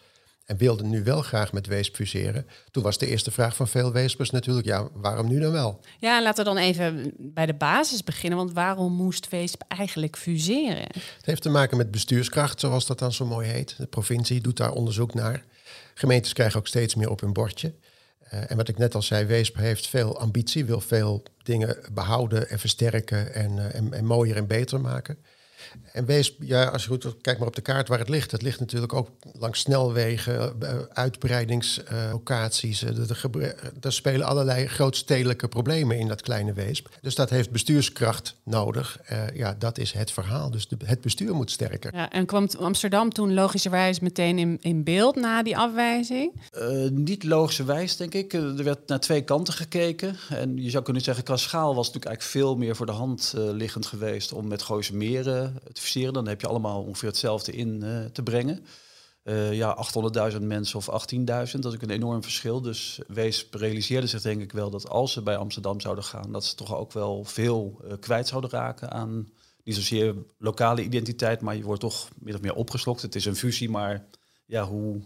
En 0.45 0.57
wilde 0.57 0.85
nu 0.85 1.03
wel 1.03 1.23
graag 1.23 1.53
met 1.53 1.67
Weesp 1.67 1.95
fuseren. 1.95 2.47
Toen 2.71 2.83
was 2.83 2.99
de 2.99 3.07
eerste 3.07 3.31
vraag 3.31 3.57
van 3.57 3.69
veel 3.69 3.93
Weespers 3.93 4.31
natuurlijk, 4.31 4.67
ja, 4.67 4.89
waarom 4.93 5.29
nu 5.29 5.41
dan 5.41 5.53
wel? 5.53 5.81
Ja, 5.99 6.23
laten 6.23 6.45
we 6.45 6.51
dan 6.51 6.59
even 6.63 7.13
bij 7.19 7.47
de 7.47 7.55
basis 7.55 8.05
beginnen. 8.05 8.39
Want 8.39 8.53
waarom 8.53 8.93
moest 8.93 9.29
Weesp 9.29 9.63
eigenlijk 9.69 10.17
fuseren? 10.17 10.89
Het 11.17 11.25
heeft 11.25 11.43
te 11.43 11.49
maken 11.49 11.77
met 11.77 11.91
bestuurskracht, 11.91 12.61
zoals 12.61 12.87
dat 12.87 12.99
dan 12.99 13.13
zo 13.13 13.27
mooi 13.27 13.49
heet. 13.49 13.75
De 13.79 13.87
provincie 13.87 14.41
doet 14.41 14.57
daar 14.57 14.73
onderzoek 14.73 15.15
naar. 15.15 15.45
Gemeentes 15.95 16.33
krijgen 16.33 16.59
ook 16.59 16.67
steeds 16.67 16.95
meer 16.95 17.11
op 17.11 17.21
hun 17.21 17.33
bordje. 17.33 17.75
Uh, 18.35 18.51
en 18.51 18.57
wat 18.57 18.69
ik 18.69 18.79
net 18.79 18.95
al 18.95 19.03
zei, 19.03 19.25
Weesp 19.25 19.57
heeft 19.57 19.87
veel 19.87 20.19
ambitie, 20.19 20.65
wil 20.65 20.81
veel 20.81 21.23
dingen 21.43 21.79
behouden 21.93 22.49
en 22.49 22.59
versterken 22.59 23.35
en, 23.35 23.73
en, 23.73 23.93
en 23.93 24.05
mooier 24.05 24.37
en 24.37 24.47
beter 24.47 24.81
maken. 24.81 25.19
En 25.95 26.05
wees, 26.05 26.37
ja, 26.41 26.65
als 26.65 26.83
je 26.83 26.89
goed 26.89 27.17
kijkt 27.21 27.39
maar 27.39 27.49
op 27.49 27.55
de 27.55 27.63
kaart 27.63 27.89
waar 27.89 27.99
het 27.99 28.09
ligt. 28.09 28.31
Het 28.31 28.43
ligt 28.43 28.61
natuurlijk 28.61 28.93
ook 28.93 29.09
langs 29.33 29.61
snelwegen, 29.61 30.61
eh, 30.61 30.79
uitbreidingslocaties. 30.93 32.83
Uh, 32.83 33.11
er 33.81 33.93
spelen 33.93 34.27
allerlei 34.27 34.67
grootstedelijke 34.67 35.49
problemen 35.49 35.99
in 35.99 36.09
dat 36.09 36.23
kleine 36.23 36.53
Weesp. 36.53 36.89
Dus 37.01 37.15
dat 37.15 37.31
heeft 37.31 37.51
bestuurskracht 37.51 38.37
nodig. 38.45 39.01
Uh, 39.13 39.37
ja, 39.37 39.57
dat 39.59 39.79
is 39.79 39.93
het 39.93 40.11
verhaal. 40.11 40.51
Dus 40.51 40.69
de, 40.69 40.77
het 40.85 41.01
bestuur 41.01 41.35
moet 41.35 41.51
sterker. 41.51 41.95
Ja, 41.95 42.11
en 42.11 42.27
kwam 42.27 42.49
Amsterdam 42.59 43.13
toen 43.13 43.35
logischerwijs 43.35 44.01
meteen 44.01 44.39
in, 44.39 44.59
in 44.61 44.85
beeld 44.85 45.17
na 45.17 45.43
die 45.43 45.57
afwijzing? 45.57 46.33
Uh, 46.59 46.91
niet 46.91 47.25
logischerwijs, 47.25 47.97
denk 47.97 48.15
ik. 48.15 48.33
Er 48.33 48.65
werd 48.65 48.89
naar 48.89 49.01
twee 49.01 49.23
kanten 49.23 49.55
gekeken. 49.55 50.17
En 50.29 50.57
je 50.57 50.71
zou 50.71 50.85
kunnen 50.85 51.03
zeggen, 51.03 51.25
qua 51.25 51.37
schaal 51.37 51.75
was 51.75 51.87
het 51.87 51.95
natuurlijk 51.95 52.07
eigenlijk 52.07 52.47
veel 52.47 52.57
meer 52.57 52.77
voor 52.77 52.87
de 52.87 52.93
hand 52.93 53.35
liggend 53.37 53.87
geweest 53.87 54.33
om 54.33 54.49
met 54.49 54.63
Gooise 54.63 54.97
Meren 54.97 55.54
te. 55.73 56.13
Dan 56.13 56.29
heb 56.29 56.41
je 56.41 56.47
allemaal 56.47 56.83
ongeveer 56.83 57.09
hetzelfde 57.09 57.53
in 57.53 57.85
uh, 57.85 58.05
te 58.05 58.23
brengen. 58.23 58.65
Uh, 59.25 59.53
ja, 59.53 59.87
800.000 60.33 60.41
mensen 60.41 60.79
of 60.79 61.13
18.000, 61.15 61.27
dat 61.27 61.45
is 61.45 61.75
ook 61.75 61.83
een 61.83 61.91
enorm 61.91 62.23
verschil. 62.23 62.61
Dus 62.61 63.01
Wees 63.07 63.47
realiseerde 63.51 64.07
zich 64.07 64.23
denk 64.23 64.43
ik 64.43 64.53
wel 64.53 64.71
dat 64.71 64.89
als 64.89 65.13
ze 65.13 65.23
bij 65.23 65.37
Amsterdam 65.37 65.81
zouden 65.81 66.05
gaan, 66.05 66.33
dat 66.33 66.45
ze 66.45 66.55
toch 66.55 66.77
ook 66.77 66.93
wel 66.93 67.25
veel 67.25 67.81
uh, 67.85 67.93
kwijt 68.01 68.29
zouden 68.29 68.51
raken 68.51 68.91
aan 68.91 69.29
niet 69.63 69.75
zozeer 69.75 70.15
lokale 70.39 70.83
identiteit, 70.83 71.41
maar 71.41 71.57
je 71.57 71.63
wordt 71.63 71.81
toch 71.81 72.09
meer 72.19 72.35
of 72.35 72.41
meer 72.41 72.55
opgeslokt. 72.55 73.03
Het 73.03 73.15
is 73.15 73.25
een 73.25 73.37
fusie, 73.37 73.71
maar 73.71 74.07
ja, 74.47 74.65
hoe 74.65 75.01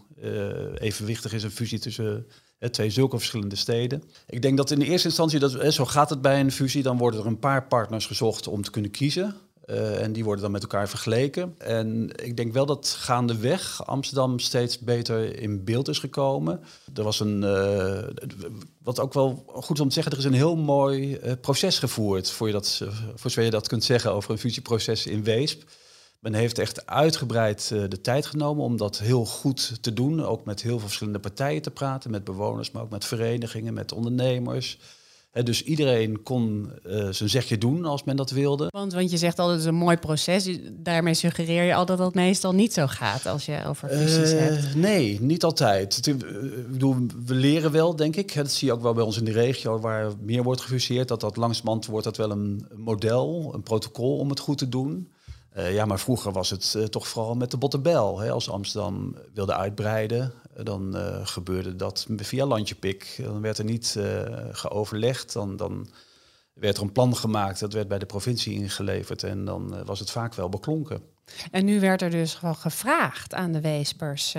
evenwichtig 0.79 1.33
is 1.33 1.43
een 1.43 1.51
fusie 1.51 1.79
tussen 1.79 2.27
twee 2.71 2.89
zulke 2.89 3.17
verschillende 3.17 3.55
steden. 3.55 4.03
Ik 4.27 4.41
denk 4.41 4.57
dat 4.57 4.71
in 4.71 4.79
de 4.79 4.85
eerste 4.85 5.07
instantie, 5.07 5.39
dat, 5.39 5.73
zo 5.73 5.85
gaat 5.85 6.09
het 6.09 6.21
bij 6.21 6.39
een 6.39 6.51
fusie, 6.51 6.83
dan 6.83 6.97
worden 6.97 7.19
er 7.19 7.25
een 7.25 7.39
paar 7.39 7.67
partners 7.67 8.05
gezocht 8.05 8.47
om 8.47 8.61
te 8.61 8.71
kunnen 8.71 8.91
kiezen. 8.91 9.35
Uh, 9.69 10.01
en 10.01 10.13
die 10.13 10.23
worden 10.23 10.43
dan 10.43 10.51
met 10.51 10.61
elkaar 10.61 10.89
vergeleken. 10.89 11.55
En 11.57 12.09
ik 12.23 12.37
denk 12.37 12.53
wel 12.53 12.65
dat 12.65 12.87
gaandeweg 12.87 13.85
Amsterdam 13.85 14.39
steeds 14.39 14.79
beter 14.79 15.39
in 15.39 15.63
beeld 15.63 15.87
is 15.87 15.99
gekomen. 15.99 16.61
Er 16.93 17.03
was 17.03 17.19
een, 17.19 17.41
uh, 17.41 18.03
wat 18.83 18.99
ook 18.99 19.13
wel 19.13 19.43
goed 19.47 19.79
om 19.79 19.87
te 19.87 19.93
zeggen, 19.93 20.11
er 20.11 20.17
is 20.17 20.23
een 20.23 20.33
heel 20.33 20.55
mooi 20.55 21.19
uh, 21.23 21.31
proces 21.41 21.79
gevoerd, 21.79 22.31
voor, 22.31 22.47
je 22.47 22.53
dat, 22.53 22.81
voor 23.15 23.29
zover 23.29 23.43
je 23.43 23.49
dat 23.49 23.67
kunt 23.67 23.83
zeggen 23.83 24.13
over 24.13 24.31
een 24.31 24.37
fusieproces 24.37 25.05
in 25.05 25.23
Weesp. 25.23 25.63
Men 26.19 26.33
heeft 26.33 26.59
echt 26.59 26.85
uitgebreid 26.85 27.67
de 27.67 28.01
tijd 28.01 28.25
genomen 28.25 28.63
om 28.63 28.77
dat 28.77 28.99
heel 28.99 29.25
goed 29.25 29.83
te 29.83 29.93
doen. 29.93 30.25
Ook 30.25 30.45
met 30.45 30.61
heel 30.61 30.77
veel 30.77 30.87
verschillende 30.87 31.19
partijen 31.19 31.61
te 31.61 31.71
praten, 31.71 32.11
met 32.11 32.23
bewoners, 32.23 32.71
maar 32.71 32.81
ook 32.81 32.89
met 32.89 33.05
verenigingen, 33.05 33.73
met 33.73 33.91
ondernemers 33.91 34.79
dus 35.31 35.63
iedereen 35.63 36.23
kon 36.23 36.71
uh, 36.85 37.09
zijn 37.09 37.29
zegje 37.29 37.57
doen 37.57 37.85
als 37.85 38.03
men 38.03 38.15
dat 38.15 38.31
wilde. 38.31 38.67
Want, 38.69 38.93
want 38.93 39.11
je 39.11 39.17
zegt 39.17 39.39
altijd, 39.39 39.57
het 39.57 39.67
is 39.67 39.73
een 39.73 39.83
mooi 39.85 39.97
proces. 39.97 40.59
Daarmee 40.71 41.13
suggereer 41.13 41.63
je 41.63 41.75
al 41.75 41.85
dat 41.85 41.97
dat 41.97 42.13
meestal 42.13 42.53
niet 42.53 42.73
zo 42.73 42.87
gaat 42.87 43.25
als 43.25 43.45
je 43.45 43.65
over 43.67 43.89
fusies 43.89 44.33
uh, 44.33 44.39
hebt. 44.39 44.75
Nee, 44.75 45.21
niet 45.21 45.43
altijd. 45.43 46.07
Ik 46.07 46.17
bedoel, 46.71 46.95
we 47.25 47.33
leren 47.33 47.71
wel, 47.71 47.95
denk 47.95 48.15
ik. 48.15 48.35
Dat 48.35 48.51
zie 48.51 48.67
je 48.67 48.73
ook 48.73 48.81
wel 48.81 48.93
bij 48.93 49.03
ons 49.03 49.17
in 49.17 49.25
de 49.25 49.31
regio 49.31 49.79
waar 49.79 50.11
meer 50.21 50.43
wordt 50.43 50.61
gefuseerd. 50.61 51.07
Dat 51.07 51.21
dat 51.21 51.37
langzamerhand 51.37 51.85
wordt 51.85 52.05
dat 52.05 52.17
wel 52.17 52.31
een 52.31 52.65
model, 52.75 53.51
een 53.53 53.63
protocol 53.63 54.17
om 54.17 54.29
het 54.29 54.39
goed 54.39 54.57
te 54.57 54.69
doen. 54.69 55.11
Uh, 55.59 55.73
ja, 55.73 55.85
maar 55.85 55.99
vroeger 55.99 56.31
was 56.31 56.49
het 56.49 56.73
uh, 56.77 56.83
toch 56.83 57.07
vooral 57.07 57.35
met 57.35 57.51
de 57.51 57.57
bottenbel. 57.57 58.19
Hè? 58.19 58.31
Als 58.31 58.49
Amsterdam 58.49 59.15
wilde 59.33 59.55
uitbreiden, 59.55 60.33
dan 60.63 60.95
uh, 60.95 61.19
gebeurde 61.27 61.75
dat 61.75 62.07
via 62.15 62.45
landjepik. 62.45 63.19
Dan 63.23 63.41
werd 63.41 63.57
er 63.57 63.63
niet 63.63 63.99
geoverlegd, 64.51 65.33
dan, 65.33 65.55
dan 65.55 65.87
werd 66.53 66.77
er 66.77 66.83
een 66.83 66.91
plan 66.91 67.15
gemaakt. 67.15 67.59
Dat 67.59 67.73
werd 67.73 67.87
bij 67.87 67.99
de 67.99 68.05
provincie 68.05 68.53
ingeleverd 68.53 69.23
en 69.23 69.45
dan 69.45 69.85
was 69.85 69.99
het 69.99 70.11
vaak 70.11 70.33
wel 70.33 70.49
beklonken. 70.49 71.01
En 71.51 71.65
nu 71.65 71.79
werd 71.79 72.01
er 72.01 72.09
dus 72.09 72.33
gewoon 72.33 72.55
gevraagd 72.55 73.33
aan 73.33 73.51
de 73.51 73.61
Weespers 73.61 74.35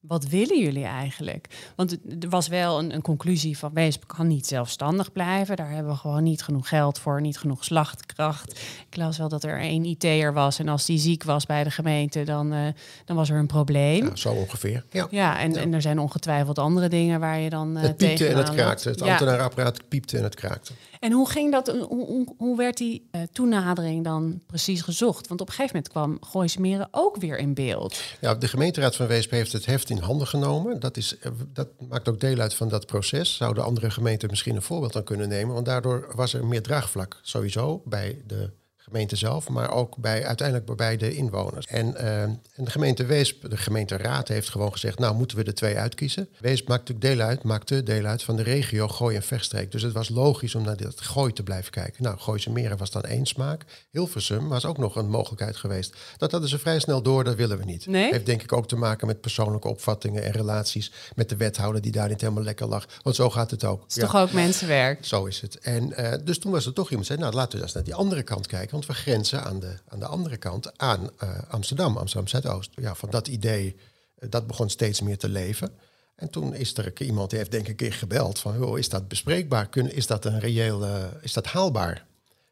wat 0.00 0.24
willen 0.24 0.60
jullie 0.60 0.84
eigenlijk? 0.84 1.72
Want 1.76 1.92
er 2.20 2.28
was 2.28 2.48
wel 2.48 2.78
een, 2.78 2.94
een 2.94 3.02
conclusie 3.02 3.58
van 3.58 3.70
Weesp 3.74 4.06
kan 4.06 4.26
niet 4.26 4.46
zelfstandig 4.46 5.12
blijven. 5.12 5.56
Daar 5.56 5.70
hebben 5.70 5.92
we 5.92 5.98
gewoon 5.98 6.22
niet 6.22 6.42
genoeg 6.42 6.68
geld 6.68 6.98
voor, 6.98 7.20
niet 7.20 7.38
genoeg 7.38 7.64
slachtkracht. 7.64 8.60
Ik 8.90 8.96
las 8.96 9.18
wel 9.18 9.28
dat 9.28 9.44
er 9.44 9.60
één 9.60 9.84
IT'er 9.84 10.32
was 10.32 10.58
en 10.58 10.68
als 10.68 10.84
die 10.84 10.98
ziek 10.98 11.24
was 11.24 11.46
bij 11.46 11.64
de 11.64 11.70
gemeente, 11.70 12.24
dan, 12.24 12.52
uh, 12.52 12.66
dan 13.04 13.16
was 13.16 13.30
er 13.30 13.38
een 13.38 13.46
probleem. 13.46 14.04
Ja, 14.04 14.16
zo 14.16 14.32
ongeveer. 14.32 14.84
Ja, 14.90 15.06
ja, 15.10 15.38
en, 15.38 15.56
en 15.56 15.74
er 15.74 15.82
zijn 15.82 15.98
ongetwijfeld 15.98 16.58
andere 16.58 16.88
dingen 16.88 17.20
waar 17.20 17.38
je 17.38 17.50
dan 17.50 17.76
uh, 17.76 17.82
Het 17.82 17.96
piepte 17.96 18.26
en 18.26 18.36
het 18.36 18.50
kraakte. 18.50 18.88
Het 18.88 18.98
ja. 18.98 19.10
ambtenaarapparaat 19.10 19.88
piepte 19.88 20.16
en 20.16 20.22
het 20.22 20.34
kraakte. 20.34 20.72
En 21.00 21.12
hoe 21.12 21.30
ging 21.30 21.52
dat, 21.52 21.68
hoe, 21.68 22.34
hoe, 22.36 22.56
werd 22.56 22.76
die 22.76 23.08
uh, 23.12 23.22
toenadering 23.32 24.04
dan 24.04 24.42
precies 24.46 24.80
gezocht? 24.80 25.28
Want 25.28 25.40
op 25.40 25.48
een 25.48 25.54
gegeven 25.54 25.76
moment 25.76 25.92
kwam 25.92 26.30
Gooismeren 26.30 26.88
ook 26.90 27.16
weer 27.16 27.38
in 27.38 27.54
beeld. 27.54 28.00
Ja, 28.20 28.34
de 28.34 28.48
gemeenteraad 28.48 28.96
van 28.96 29.06
Weesp 29.06 29.30
heeft 29.30 29.52
het 29.52 29.66
heft 29.66 29.90
in 29.90 29.98
handen 29.98 30.26
genomen. 30.26 30.80
Dat, 30.80 30.96
is, 30.96 31.18
eh, 31.18 31.32
dat 31.52 31.68
maakt 31.88 32.08
ook 32.08 32.20
deel 32.20 32.38
uit 32.38 32.54
van 32.54 32.68
dat 32.68 32.86
proces. 32.86 33.36
Zouden 33.36 33.64
andere 33.64 33.90
gemeenten 33.90 34.30
misschien 34.30 34.56
een 34.56 34.62
voorbeeld 34.62 34.96
aan 34.96 35.04
kunnen 35.04 35.28
nemen? 35.28 35.54
Want 35.54 35.66
daardoor 35.66 36.12
was 36.14 36.34
er 36.34 36.46
meer 36.46 36.62
draagvlak 36.62 37.20
sowieso 37.22 37.82
bij 37.84 38.22
de 38.26 38.50
gemeente 38.88 39.16
zelf, 39.16 39.48
maar 39.48 39.70
ook 39.70 39.96
bij, 39.96 40.26
uiteindelijk 40.26 40.76
bij 40.76 40.96
de 40.96 41.14
inwoners. 41.14 41.66
En, 41.66 41.94
uh, 41.96 42.22
en 42.22 42.40
de 42.54 42.70
gemeente 42.70 43.04
Weesp, 43.04 43.50
de 43.50 43.56
gemeenteraad 43.56 44.28
heeft 44.28 44.48
gewoon 44.48 44.72
gezegd, 44.72 44.98
nou 44.98 45.14
moeten 45.14 45.36
we 45.36 45.44
er 45.44 45.54
twee 45.54 45.76
uitkiezen. 45.76 46.28
Weesp 46.40 46.68
maakt 46.68 46.88
natuurlijk 46.88 47.16
deel 47.16 47.26
uit, 47.26 47.42
maakte 47.42 47.82
deel 47.82 48.04
uit 48.04 48.22
van 48.22 48.36
de 48.36 48.42
regio 48.42 48.88
Gooi 48.88 49.16
en 49.16 49.22
Vechtstreek. 49.22 49.72
Dus 49.72 49.82
het 49.82 49.92
was 49.92 50.08
logisch 50.08 50.54
om 50.54 50.62
naar 50.62 50.76
dat 50.76 51.00
Gooi 51.00 51.32
te 51.32 51.42
blijven 51.42 51.70
kijken. 51.70 52.02
Nou, 52.02 52.18
Gooise 52.18 52.50
Meren 52.50 52.76
was 52.76 52.90
dan 52.90 53.02
één 53.02 53.26
smaak. 53.26 53.64
Hilversum 53.90 54.48
was 54.48 54.64
ook 54.64 54.78
nog 54.78 54.96
een 54.96 55.10
mogelijkheid 55.10 55.56
geweest. 55.56 55.96
Dat 56.16 56.30
hadden 56.30 56.50
ze 56.50 56.58
vrij 56.58 56.78
snel 56.78 57.02
door, 57.02 57.24
dat 57.24 57.34
willen 57.34 57.58
we 57.58 57.64
niet. 57.64 57.86
Nee? 57.86 58.10
Heeft 58.10 58.26
denk 58.26 58.42
ik 58.42 58.52
ook 58.52 58.68
te 58.68 58.76
maken 58.76 59.06
met 59.06 59.20
persoonlijke 59.20 59.68
opvattingen 59.68 60.22
en 60.22 60.32
relaties 60.32 60.92
met 61.14 61.28
de 61.28 61.36
wethouder 61.36 61.80
die 61.82 61.92
daar 61.92 62.08
niet 62.08 62.20
helemaal 62.20 62.42
lekker 62.42 62.66
lag. 62.66 62.86
Want 63.02 63.16
zo 63.16 63.30
gaat 63.30 63.50
het 63.50 63.64
ook. 63.64 63.82
Het 63.82 63.90
is 63.90 63.96
ja. 63.96 64.02
toch 64.02 64.16
ook 64.16 64.32
mensenwerk? 64.32 65.04
Zo 65.04 65.24
is 65.24 65.40
het. 65.40 65.58
En 65.58 65.92
uh, 66.00 66.12
dus 66.24 66.38
toen 66.38 66.52
was 66.52 66.66
er 66.66 66.72
toch 66.72 66.90
iemand 66.90 67.06
die 67.08 67.16
zei, 67.16 67.30
nou 67.30 67.34
laten 67.34 67.58
we 67.58 67.64
eens 67.64 67.74
naar 67.74 67.84
die 67.84 67.94
andere 67.94 68.22
kant 68.22 68.46
kijken 68.46 68.76
want 68.78 68.96
we 68.96 69.02
grenzen 69.02 69.44
aan 69.44 69.60
de, 69.60 69.74
aan 69.88 69.98
de 69.98 70.06
andere 70.06 70.36
kant 70.36 70.78
aan 70.78 71.10
uh, 71.22 71.38
Amsterdam, 71.48 71.96
Amsterdam 71.96 72.28
Zuidoost. 72.28 72.70
Ja, 72.74 72.94
van 72.94 73.10
dat 73.10 73.28
idee, 73.28 73.76
uh, 74.18 74.30
dat 74.30 74.46
begon 74.46 74.70
steeds 74.70 75.00
meer 75.00 75.18
te 75.18 75.28
leven. 75.28 75.70
En 76.14 76.30
toen 76.30 76.54
is 76.54 76.76
er 76.76 77.02
iemand 77.02 77.30
die 77.30 77.38
heeft 77.38 77.50
denk 77.50 77.62
ik 77.62 77.68
een 77.68 77.76
keer 77.76 77.92
gebeld 77.92 78.38
van, 78.38 78.58
joh, 78.58 78.78
is 78.78 78.88
dat 78.88 79.08
bespreekbaar? 79.08 79.68
Kun, 79.68 79.92
is 79.92 80.06
dat 80.06 80.24
een 80.24 80.40
reëel, 80.40 80.84
uh, 80.84 81.04
is 81.20 81.32
dat 81.32 81.46
haalbaar? 81.46 82.06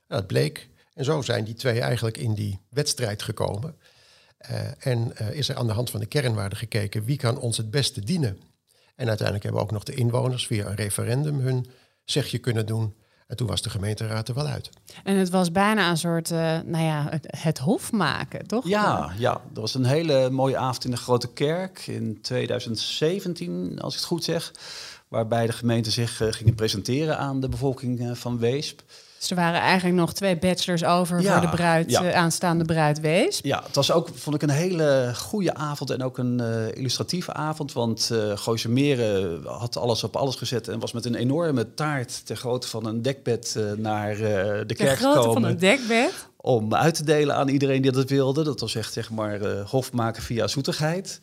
Dat 0.08 0.26
bleek. 0.26 0.68
En 0.94 1.04
zo 1.04 1.22
zijn 1.22 1.44
die 1.44 1.54
twee 1.54 1.80
eigenlijk 1.80 2.18
in 2.18 2.34
die 2.34 2.60
wedstrijd 2.70 3.22
gekomen. 3.22 3.76
en 4.78 5.16
is 5.32 5.48
er 5.48 5.56
aan 5.56 5.66
de 5.66 5.72
hand 5.72 5.90
van 5.90 6.00
de 6.00 6.06
kernwaarden 6.06 6.58
gekeken, 6.58 7.04
wie 7.04 7.16
kan 7.16 7.38
ons 7.38 7.56
het 7.56 7.70
beste 7.70 8.00
dienen? 8.00 8.38
En 8.96 9.08
uiteindelijk 9.08 9.44
hebben 9.44 9.62
ook 9.62 9.70
nog 9.70 9.84
de 9.84 9.94
inwoners 9.94 10.46
via 10.46 10.66
een 10.66 10.74
referendum 10.74 11.38
hun 11.38 11.66
zegje 12.04 12.38
kunnen 12.38 12.66
doen. 12.66 12.94
En 13.26 13.36
toen 13.36 13.46
was 13.46 13.62
de 13.62 13.70
gemeenteraad 13.70 14.28
er 14.28 14.34
wel 14.34 14.46
uit. 14.46 14.70
En 15.04 15.16
het 15.16 15.30
was 15.30 15.52
bijna 15.52 15.90
een 15.90 15.96
soort, 15.96 16.30
uh, 16.30 16.38
nou 16.64 16.84
ja, 16.84 17.06
het, 17.10 17.26
het, 17.40 17.58
hof 17.58 17.92
maken, 17.92 18.46
toch? 18.46 18.68
Ja, 18.68 19.12
ja, 19.18 19.32
dat 19.32 19.62
was 19.62 19.74
een 19.74 19.84
hele 19.84 20.30
mooie 20.30 20.56
avond 20.56 20.84
in 20.84 20.90
de 20.90 20.96
Grote 20.96 21.32
Kerk 21.32 21.86
in 21.86 22.20
2017, 22.20 23.80
als 23.80 23.92
ik 23.92 23.98
het 23.98 24.08
goed 24.08 24.24
zeg. 24.24 24.52
Waarbij 25.08 25.46
de 25.46 25.52
gemeente 25.52 25.90
zich 25.90 26.20
uh, 26.20 26.32
gingen 26.32 26.54
presenteren 26.54 27.18
aan 27.18 27.40
de 27.40 27.48
bevolking 27.48 28.00
uh, 28.00 28.14
van 28.14 28.38
Weesp. 28.38 28.82
Dus 29.28 29.36
er 29.36 29.44
waren 29.44 29.60
eigenlijk 29.60 29.96
nog 29.96 30.12
twee 30.12 30.36
bachelors 30.36 30.84
over 30.84 31.22
ja, 31.22 31.32
voor 31.32 31.50
de 31.50 31.56
bruid, 31.56 31.90
ja. 31.90 32.12
aanstaande 32.12 32.64
bruid 32.64 33.00
Weesp. 33.00 33.44
Ja, 33.44 33.62
het 33.66 33.74
was 33.74 33.92
ook, 33.92 34.08
vond 34.14 34.34
ik, 34.36 34.42
een 34.42 34.50
hele 34.50 35.12
goede 35.16 35.54
avond 35.54 35.90
en 35.90 36.02
ook 36.02 36.18
een 36.18 36.40
uh, 36.40 36.68
illustratieve 36.74 37.32
avond. 37.32 37.72
Want 37.72 38.08
uh, 38.12 38.36
Gooise 38.36 38.68
Meren 38.68 39.44
had 39.44 39.76
alles 39.76 40.04
op 40.04 40.16
alles 40.16 40.36
gezet 40.36 40.68
en 40.68 40.78
was 40.78 40.92
met 40.92 41.04
een 41.04 41.14
enorme 41.14 41.74
taart 41.74 42.26
ter 42.26 42.36
grootte 42.36 42.68
van 42.68 42.86
een 42.86 43.02
dekbed 43.02 43.54
uh, 43.58 43.72
naar 43.72 44.16
de 44.16 44.74
kerk 44.76 44.98
gekomen. 44.98 45.32
van 45.32 45.44
een 45.44 45.58
dekbed? 45.58 46.28
Om 46.36 46.74
uit 46.74 46.94
te 46.94 47.04
delen 47.04 47.36
aan 47.36 47.48
iedereen 47.48 47.82
die 47.82 47.92
dat 47.92 48.10
wilde. 48.10 48.44
Dat 48.44 48.60
was 48.60 48.74
echt, 48.74 48.92
zeg 48.92 49.10
maar, 49.10 49.40
hof 49.64 49.92
maken 49.92 50.22
via 50.22 50.46
zoetigheid. 50.46 51.18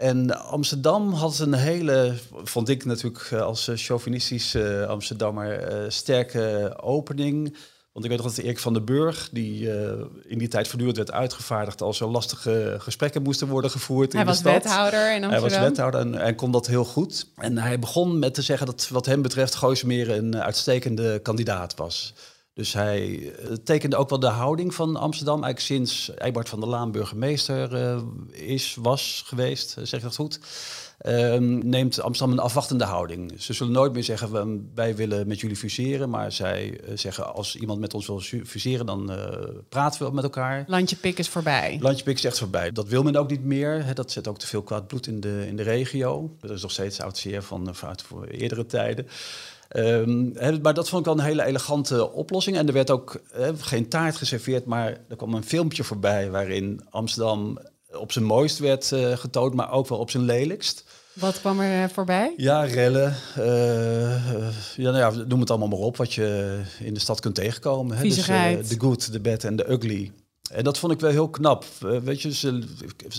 En 0.00 0.44
Amsterdam 0.44 1.12
had 1.12 1.38
een 1.38 1.54
hele, 1.54 2.14
vond 2.42 2.68
ik 2.68 2.84
natuurlijk 2.84 3.32
als 3.32 3.70
chauvinistisch 3.74 4.54
uh, 4.54 4.86
Amsterdammer, 4.86 5.72
uh, 5.72 5.90
sterke 5.90 6.76
opening. 6.82 7.56
Want 7.92 8.04
ik 8.04 8.10
weet 8.10 8.20
nog 8.22 8.34
dat 8.34 8.44
Erik 8.44 8.58
van 8.58 8.72
den 8.72 8.84
Burg, 8.84 9.28
die 9.32 9.62
uh, 9.62 9.92
in 10.26 10.38
die 10.38 10.48
tijd 10.48 10.68
voortdurend 10.68 10.96
werd 10.96 11.12
uitgevaardigd 11.12 11.82
als 11.82 12.00
er 12.00 12.06
lastige 12.06 12.76
gesprekken 12.78 13.22
moesten 13.22 13.48
worden 13.48 13.70
gevoerd 13.70 14.12
hij 14.12 14.20
in 14.20 14.26
de 14.26 14.32
was 14.32 14.40
stad. 14.40 14.52
wethouder 14.52 15.14
in 15.14 15.24
Amsterdam. 15.24 15.30
Hij 15.30 15.40
was 15.40 15.68
wethouder 15.68 16.00
en, 16.00 16.14
en 16.14 16.34
kon 16.34 16.50
dat 16.50 16.66
heel 16.66 16.84
goed. 16.84 17.26
En 17.36 17.58
hij 17.58 17.78
begon 17.78 18.18
met 18.18 18.34
te 18.34 18.42
zeggen 18.42 18.66
dat 18.66 18.88
wat 18.88 19.06
hem 19.06 19.22
betreft 19.22 19.54
Gooismeer 19.54 20.10
een 20.10 20.36
uitstekende 20.36 21.18
kandidaat 21.18 21.74
was. 21.74 22.14
Dus 22.54 22.72
hij 22.72 23.32
tekende 23.64 23.96
ook 23.96 24.08
wel 24.08 24.20
de 24.20 24.26
houding 24.26 24.74
van 24.74 24.96
Amsterdam. 24.96 25.42
Eigenlijk 25.44 25.60
sinds 25.60 26.14
Eibart 26.14 26.48
van 26.48 26.60
der 26.60 26.68
Laan 26.68 26.92
burgemeester 26.92 27.72
uh, 27.72 28.02
is, 28.30 28.76
was 28.80 29.22
geweest, 29.26 29.76
zeg 29.82 29.92
ik 29.92 30.02
dat 30.02 30.16
goed. 30.16 30.40
Um, 31.06 31.68
neemt 31.68 32.00
Amsterdam 32.00 32.38
een 32.38 32.44
afwachtende 32.44 32.84
houding. 32.84 33.32
Ze 33.38 33.52
zullen 33.52 33.72
nooit 33.72 33.92
meer 33.92 34.04
zeggen, 34.04 34.70
wij 34.74 34.96
willen 34.96 35.26
met 35.28 35.40
jullie 35.40 35.56
fuseren. 35.56 36.10
Maar 36.10 36.32
zij 36.32 36.80
uh, 36.88 36.96
zeggen, 36.96 37.34
als 37.34 37.56
iemand 37.56 37.80
met 37.80 37.94
ons 37.94 38.06
wil 38.06 38.20
fuseren, 38.20 38.86
dan 38.86 39.12
praten 39.68 40.06
we 40.06 40.14
met 40.14 40.24
elkaar. 40.24 40.64
Landje 40.66 40.96
pik 40.96 41.18
is 41.18 41.28
voorbij. 41.28 41.78
Landje 41.80 42.04
pik 42.04 42.16
is 42.16 42.24
echt 42.24 42.38
voorbij. 42.38 42.72
Dat 42.72 42.88
wil 42.88 43.02
men 43.02 43.16
ook 43.16 43.30
niet 43.30 43.44
meer. 43.44 43.84
Hè. 43.84 43.92
Dat 43.92 44.10
zet 44.10 44.28
ook 44.28 44.38
te 44.38 44.46
veel 44.46 44.62
kwaad 44.62 44.86
bloed 44.86 45.06
in 45.06 45.20
de, 45.20 45.44
in 45.46 45.56
de 45.56 45.62
regio. 45.62 46.36
Dat 46.40 46.50
is 46.50 46.62
nog 46.62 46.70
steeds 46.70 47.00
oud 47.00 47.18
zeer 47.18 47.42
van, 47.42 47.74
voor 48.06 48.24
eerdere 48.24 48.66
tijden. 48.66 49.06
Um, 49.76 50.32
he, 50.34 50.60
maar 50.60 50.74
dat 50.74 50.88
vond 50.88 51.06
ik 51.06 51.12
wel 51.12 51.18
een 51.18 51.30
hele 51.30 51.44
elegante 51.44 52.12
oplossing. 52.12 52.56
En 52.56 52.66
er 52.66 52.72
werd 52.72 52.90
ook 52.90 53.20
he, 53.32 53.56
geen 53.56 53.88
taart 53.88 54.16
geserveerd, 54.16 54.64
maar 54.64 54.98
er 55.08 55.16
kwam 55.16 55.34
een 55.34 55.44
filmpje 55.44 55.84
voorbij 55.84 56.30
waarin 56.30 56.80
Amsterdam 56.90 57.58
op 57.92 58.12
zijn 58.12 58.24
mooist 58.24 58.58
werd 58.58 58.90
uh, 58.90 59.16
getoond, 59.16 59.54
maar 59.54 59.72
ook 59.72 59.88
wel 59.88 59.98
op 59.98 60.10
zijn 60.10 60.24
lelijkst. 60.24 60.84
Wat 61.12 61.40
kwam 61.40 61.60
er 61.60 61.90
voorbij? 61.90 62.34
Ja, 62.36 62.64
rellen. 62.64 63.16
Uh, 63.38 63.44
ja, 64.76 64.90
nou 64.90 64.96
ja, 64.96 65.24
noem 65.26 65.40
het 65.40 65.50
allemaal 65.50 65.68
maar 65.68 65.78
op 65.78 65.96
wat 65.96 66.12
je 66.12 66.60
in 66.80 66.94
de 66.94 67.00
stad 67.00 67.20
kunt 67.20 67.34
tegenkomen. 67.34 67.96
Hè. 67.96 68.02
Dus 68.02 68.28
uh, 68.28 68.44
de 68.68 68.76
good, 68.78 69.12
de 69.12 69.20
bad 69.20 69.44
en 69.44 69.56
de 69.56 69.70
ugly. 69.70 70.12
En 70.50 70.64
dat 70.64 70.78
vond 70.78 70.92
ik 70.92 71.00
wel 71.00 71.10
heel 71.10 71.28
knap. 71.28 71.64
Uh, 71.84 71.98
weet 71.98 72.22
je, 72.22 72.34
ze, 72.34 72.62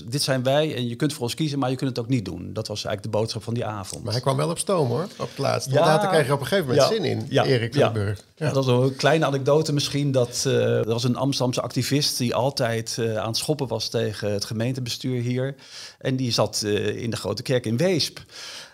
dit 0.05 0.21
zijn 0.21 0.43
wij 0.43 0.75
en 0.75 0.87
je 0.87 0.95
kunt 0.95 1.13
voor 1.13 1.23
ons 1.23 1.35
kiezen, 1.35 1.59
maar 1.59 1.69
je 1.69 1.75
kunt 1.75 1.89
het 1.89 1.99
ook 1.99 2.07
niet 2.07 2.25
doen. 2.25 2.53
Dat 2.53 2.67
was 2.67 2.85
eigenlijk 2.85 3.13
de 3.13 3.19
boodschap 3.19 3.43
van 3.43 3.53
die 3.53 3.65
avond. 3.65 4.03
Maar 4.03 4.13
hij 4.13 4.21
kwam 4.21 4.37
wel 4.37 4.49
op 4.49 4.59
stoom 4.59 4.87
hoor, 4.87 5.07
op 5.17 5.29
het 5.29 5.37
laatst. 5.37 5.71
Ja, 5.71 5.79
later 5.79 6.09
kreeg 6.09 6.25
je 6.25 6.33
op 6.33 6.39
een 6.39 6.45
gegeven 6.45 6.69
moment 6.69 6.89
ja, 6.89 6.95
zin 6.95 7.05
in, 7.05 7.25
ja, 7.29 7.45
Erik 7.45 7.75
van 7.75 7.93
Burg. 7.93 8.23
Ja. 8.35 8.51
Dat 8.51 8.65
was 8.65 8.67
een 8.67 8.95
kleine 8.95 9.25
anekdote 9.25 9.73
misschien. 9.73 10.11
Dat, 10.11 10.43
uh, 10.47 10.77
er 10.77 10.85
was 10.85 11.03
een 11.03 11.15
Amsterdamse 11.15 11.61
activist 11.61 12.17
die 12.17 12.35
altijd 12.35 12.97
uh, 12.99 13.17
aan 13.17 13.27
het 13.27 13.37
schoppen 13.37 13.67
was 13.67 13.89
tegen 13.89 14.31
het 14.31 14.45
gemeentebestuur 14.45 15.21
hier. 15.21 15.55
En 15.99 16.15
die 16.15 16.31
zat 16.31 16.61
in 16.95 17.09
de 17.09 17.17
Grote 17.17 17.41
Kerk 17.41 17.65
in 17.65 17.77
Weesp. 17.77 18.19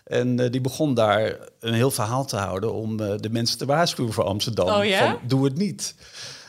En 0.03 0.39
uh, 0.39 0.51
die 0.51 0.61
begon 0.61 0.93
daar 0.93 1.37
een 1.59 1.73
heel 1.73 1.91
verhaal 1.91 2.25
te 2.25 2.35
houden 2.35 2.73
om 2.73 2.99
uh, 2.99 3.13
de 3.17 3.29
mensen 3.29 3.57
te 3.57 3.65
waarschuwen 3.65 4.13
voor 4.13 4.23
Amsterdam. 4.23 4.69
Oh, 4.69 4.85
ja? 4.85 5.11
Van, 5.11 5.27
doe 5.27 5.45
het 5.45 5.57
niet. 5.57 5.95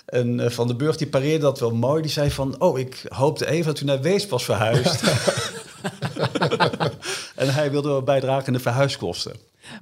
En 0.09 0.39
uh, 0.39 0.49
Van 0.49 0.67
den 0.67 0.77
Burg 0.77 0.97
die 0.97 1.07
pareerde 1.07 1.39
dat 1.39 1.61
wel 1.61 1.75
mooi. 1.75 2.03
Die 2.03 2.11
zei 2.11 2.31
van, 2.31 2.61
oh, 2.61 2.79
ik 2.79 3.05
hoopte 3.09 3.47
even 3.47 3.67
dat 3.67 3.81
u 3.81 3.85
naar 3.85 4.01
Weesp 4.01 4.31
was 4.31 4.45
verhuisd. 4.45 5.03
en 7.35 7.55
hij 7.55 7.71
wilde 7.71 7.89
wel 7.89 8.03
bijdragen 8.03 8.47
in 8.47 8.53
de 8.53 8.59
verhuiskosten. 8.59 9.33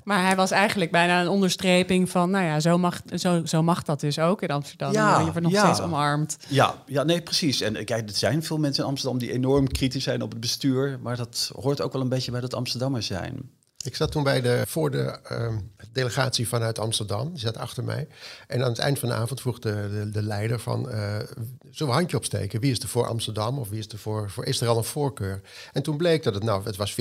Maar 0.04 0.22
hij 0.22 0.36
was 0.36 0.50
eigenlijk 0.50 0.90
bijna 0.90 1.20
een 1.20 1.28
onderstreping 1.28 2.10
van, 2.10 2.30
nou 2.30 2.44
ja, 2.44 2.60
zo 2.60 2.78
mag, 2.78 3.00
zo, 3.14 3.44
zo 3.44 3.62
mag 3.62 3.82
dat 3.82 4.00
dus 4.00 4.18
ook 4.18 4.42
in 4.42 4.50
Amsterdam. 4.50 4.92
Ja, 4.92 5.18
je 5.18 5.24
wordt 5.24 5.40
nog 5.40 5.52
ja. 5.52 5.64
steeds 5.64 5.80
omarmd. 5.80 6.36
Ja, 6.48 6.74
ja, 6.86 7.02
nee, 7.02 7.22
precies. 7.22 7.60
En 7.60 7.84
kijk, 7.84 8.08
er 8.08 8.16
zijn 8.16 8.42
veel 8.42 8.58
mensen 8.58 8.82
in 8.82 8.88
Amsterdam 8.88 9.18
die 9.18 9.32
enorm 9.32 9.68
kritisch 9.68 10.04
zijn 10.04 10.22
op 10.22 10.30
het 10.30 10.40
bestuur. 10.40 10.98
Maar 11.02 11.16
dat 11.16 11.50
hoort 11.60 11.80
ook 11.80 11.92
wel 11.92 12.02
een 12.02 12.08
beetje 12.08 12.30
bij 12.30 12.40
dat 12.40 12.54
Amsterdammers 12.54 13.06
zijn. 13.06 13.50
Ik 13.86 13.96
zat 13.96 14.10
toen 14.10 14.22
bij 14.22 14.40
de, 14.40 14.62
voor 14.66 14.90
de 14.90 15.18
uh, 15.32 15.56
delegatie 15.92 16.48
vanuit 16.48 16.78
Amsterdam. 16.78 17.30
Die 17.30 17.38
zat 17.38 17.56
achter 17.56 17.84
mij. 17.84 18.08
En 18.46 18.62
aan 18.62 18.68
het 18.68 18.78
eind 18.78 18.98
van 18.98 19.08
de 19.08 19.14
avond 19.14 19.40
vroeg 19.40 19.58
de, 19.58 19.88
de, 19.90 20.10
de 20.10 20.22
leider 20.22 20.60
van... 20.60 20.88
Uh, 20.90 21.16
zullen 21.70 21.94
handje 21.94 22.16
opsteken? 22.16 22.60
Wie 22.60 22.70
is 22.70 22.78
er 22.78 22.88
voor 22.88 23.06
Amsterdam? 23.06 23.58
Of 23.58 23.68
wie 23.68 23.78
is 23.78 23.88
er 23.88 23.98
voor, 23.98 24.30
voor... 24.30 24.44
Is 24.44 24.60
er 24.60 24.68
al 24.68 24.76
een 24.76 24.84
voorkeur? 24.84 25.40
En 25.72 25.82
toen 25.82 25.96
bleek 25.96 26.22
dat 26.22 26.34
het 26.34 26.44
nou... 26.44 26.64
Het 26.64 26.76
was 26.76 26.92
50-50. 26.92 26.94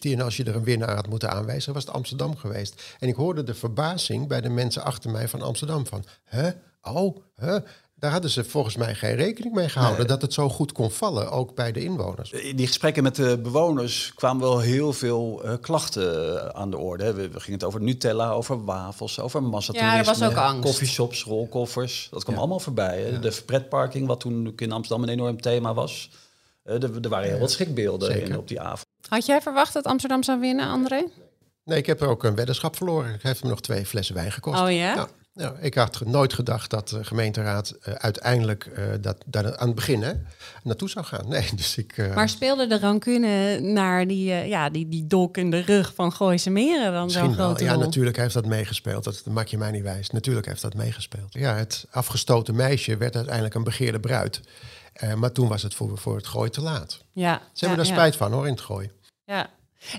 En 0.00 0.20
als 0.20 0.36
je 0.36 0.44
er 0.44 0.56
een 0.56 0.64
winnaar 0.64 0.94
had 0.94 1.08
moeten 1.08 1.30
aanwijzen... 1.30 1.72
was 1.72 1.84
het 1.84 1.94
Amsterdam 1.94 2.36
geweest. 2.36 2.82
En 2.98 3.08
ik 3.08 3.14
hoorde 3.14 3.42
de 3.42 3.54
verbazing 3.54 4.28
bij 4.28 4.40
de 4.40 4.48
mensen 4.48 4.82
achter 4.84 5.10
mij 5.10 5.28
van 5.28 5.42
Amsterdam. 5.42 5.86
Van, 5.86 6.04
hè? 6.24 6.50
Oh, 6.82 7.16
hè? 7.34 7.58
Daar 8.06 8.14
hadden 8.14 8.34
ze 8.34 8.44
volgens 8.44 8.76
mij 8.76 8.94
geen 8.94 9.14
rekening 9.14 9.54
mee 9.54 9.68
gehouden 9.68 9.98
nee. 9.98 10.08
dat 10.08 10.22
het 10.22 10.32
zo 10.32 10.48
goed 10.48 10.72
kon 10.72 10.90
vallen, 10.90 11.30
ook 11.30 11.54
bij 11.54 11.72
de 11.72 11.84
inwoners. 11.84 12.30
In 12.30 12.56
die 12.56 12.66
gesprekken 12.66 13.02
met 13.02 13.14
de 13.14 13.38
bewoners 13.38 14.12
kwamen 14.14 14.42
wel 14.42 14.58
heel 14.58 14.92
veel 14.92 15.42
uh, 15.44 15.52
klachten 15.60 16.54
aan 16.54 16.70
de 16.70 16.76
orde. 16.76 17.12
We, 17.12 17.28
we, 17.28 17.40
gingen 17.40 17.58
het 17.58 17.64
over 17.64 17.80
Nutella, 17.82 18.30
over 18.30 18.64
wafels, 18.64 19.20
over 19.20 19.42
massatoerisme. 19.42 19.96
Ja, 19.96 19.98
er 19.98 20.18
was 20.18 20.22
ook 20.22 20.36
angst. 20.36 20.62
Coffeeshops, 20.62 21.24
rolkoffers, 21.24 22.08
dat 22.10 22.22
kwam 22.22 22.34
ja. 22.34 22.40
allemaal 22.40 22.60
voorbij. 22.60 23.10
Ja. 23.10 23.18
De 23.18 23.42
pretparking, 23.46 24.06
wat 24.06 24.20
toen 24.20 24.52
in 24.56 24.72
Amsterdam 24.72 25.02
een 25.02 25.14
enorm 25.14 25.40
thema 25.40 25.74
was. 25.74 26.10
Uh, 26.64 26.74
er, 26.74 27.02
er 27.02 27.08
waren 27.08 27.28
heel 27.28 27.38
wat 27.38 27.50
schrikbeelden 27.50 28.22
in, 28.22 28.38
op 28.38 28.48
die 28.48 28.60
avond. 28.60 28.86
Had 29.08 29.26
jij 29.26 29.40
verwacht 29.40 29.72
dat 29.72 29.84
Amsterdam 29.84 30.22
zou 30.22 30.40
winnen, 30.40 30.68
André? 30.68 31.04
Nee, 31.64 31.78
ik 31.78 31.86
heb 31.86 32.00
er 32.00 32.08
ook 32.08 32.24
een 32.24 32.34
weddenschap 32.34 32.76
verloren. 32.76 33.14
Ik 33.14 33.22
heeft 33.22 33.42
me 33.42 33.48
nog 33.48 33.60
twee 33.60 33.86
flessen 33.86 34.14
wijn 34.14 34.32
gekost. 34.32 34.60
Oh 34.60 34.70
ja? 34.70 34.94
Ja, 34.94 35.08
ja, 35.36 35.54
ik 35.60 35.74
had 35.74 36.04
nooit 36.04 36.32
gedacht 36.32 36.70
dat 36.70 36.88
de 36.88 37.04
gemeenteraad 37.04 37.74
uh, 37.88 37.94
uiteindelijk 37.94 38.70
uh, 38.78 38.84
dat, 39.00 39.16
daar 39.26 39.56
aan 39.56 39.66
het 39.66 39.76
begin 39.76 40.02
hè, 40.02 40.12
naartoe 40.62 40.88
zou 40.88 41.04
gaan. 41.04 41.28
Nee, 41.28 41.48
dus 41.54 41.76
ik, 41.76 41.96
uh... 41.96 42.14
Maar 42.14 42.28
speelde 42.28 42.66
de 42.66 42.78
rancune 42.78 43.60
naar 43.60 44.06
die, 44.06 44.24
ja, 44.32 44.70
die, 44.70 44.88
die 44.88 45.06
dolk 45.06 45.36
in 45.36 45.50
de 45.50 45.60
rug 45.60 45.94
van 45.94 46.12
Gooise 46.12 46.50
Meren 46.50 46.92
dan 46.92 47.10
zo'n 47.10 47.34
grote 47.34 47.64
Ja, 47.64 47.72
rol? 47.72 47.80
natuurlijk 47.80 48.16
heeft 48.16 48.34
dat 48.34 48.46
meegespeeld. 48.46 49.04
Dat, 49.04 49.20
dat 49.24 49.34
maak 49.34 49.46
je 49.46 49.58
mij 49.58 49.70
niet 49.70 49.82
wijs. 49.82 50.10
Natuurlijk 50.10 50.46
heeft 50.46 50.62
dat 50.62 50.74
meegespeeld. 50.74 51.32
Ja, 51.34 51.54
het 51.54 51.86
afgestoten 51.90 52.54
meisje 52.54 52.96
werd 52.96 53.16
uiteindelijk 53.16 53.54
een 53.54 53.64
begeerde 53.64 54.00
bruid. 54.00 54.40
maar 55.16 55.32
toen 55.32 55.48
was 55.48 55.62
het 55.62 55.74
voor, 55.74 55.98
voor 55.98 56.16
het 56.16 56.26
gooi 56.26 56.50
te 56.50 56.60
laat. 56.60 57.00
Ja, 57.12 57.40
Ze 57.52 57.66
hebben 57.66 57.84
ja, 57.84 57.90
daar 57.90 57.94
spijt 57.94 58.16
van 58.16 58.32
hoor, 58.32 58.46
in 58.46 58.52
het 58.52 58.60
gooi. 58.60 58.90
Ja, 59.24 59.50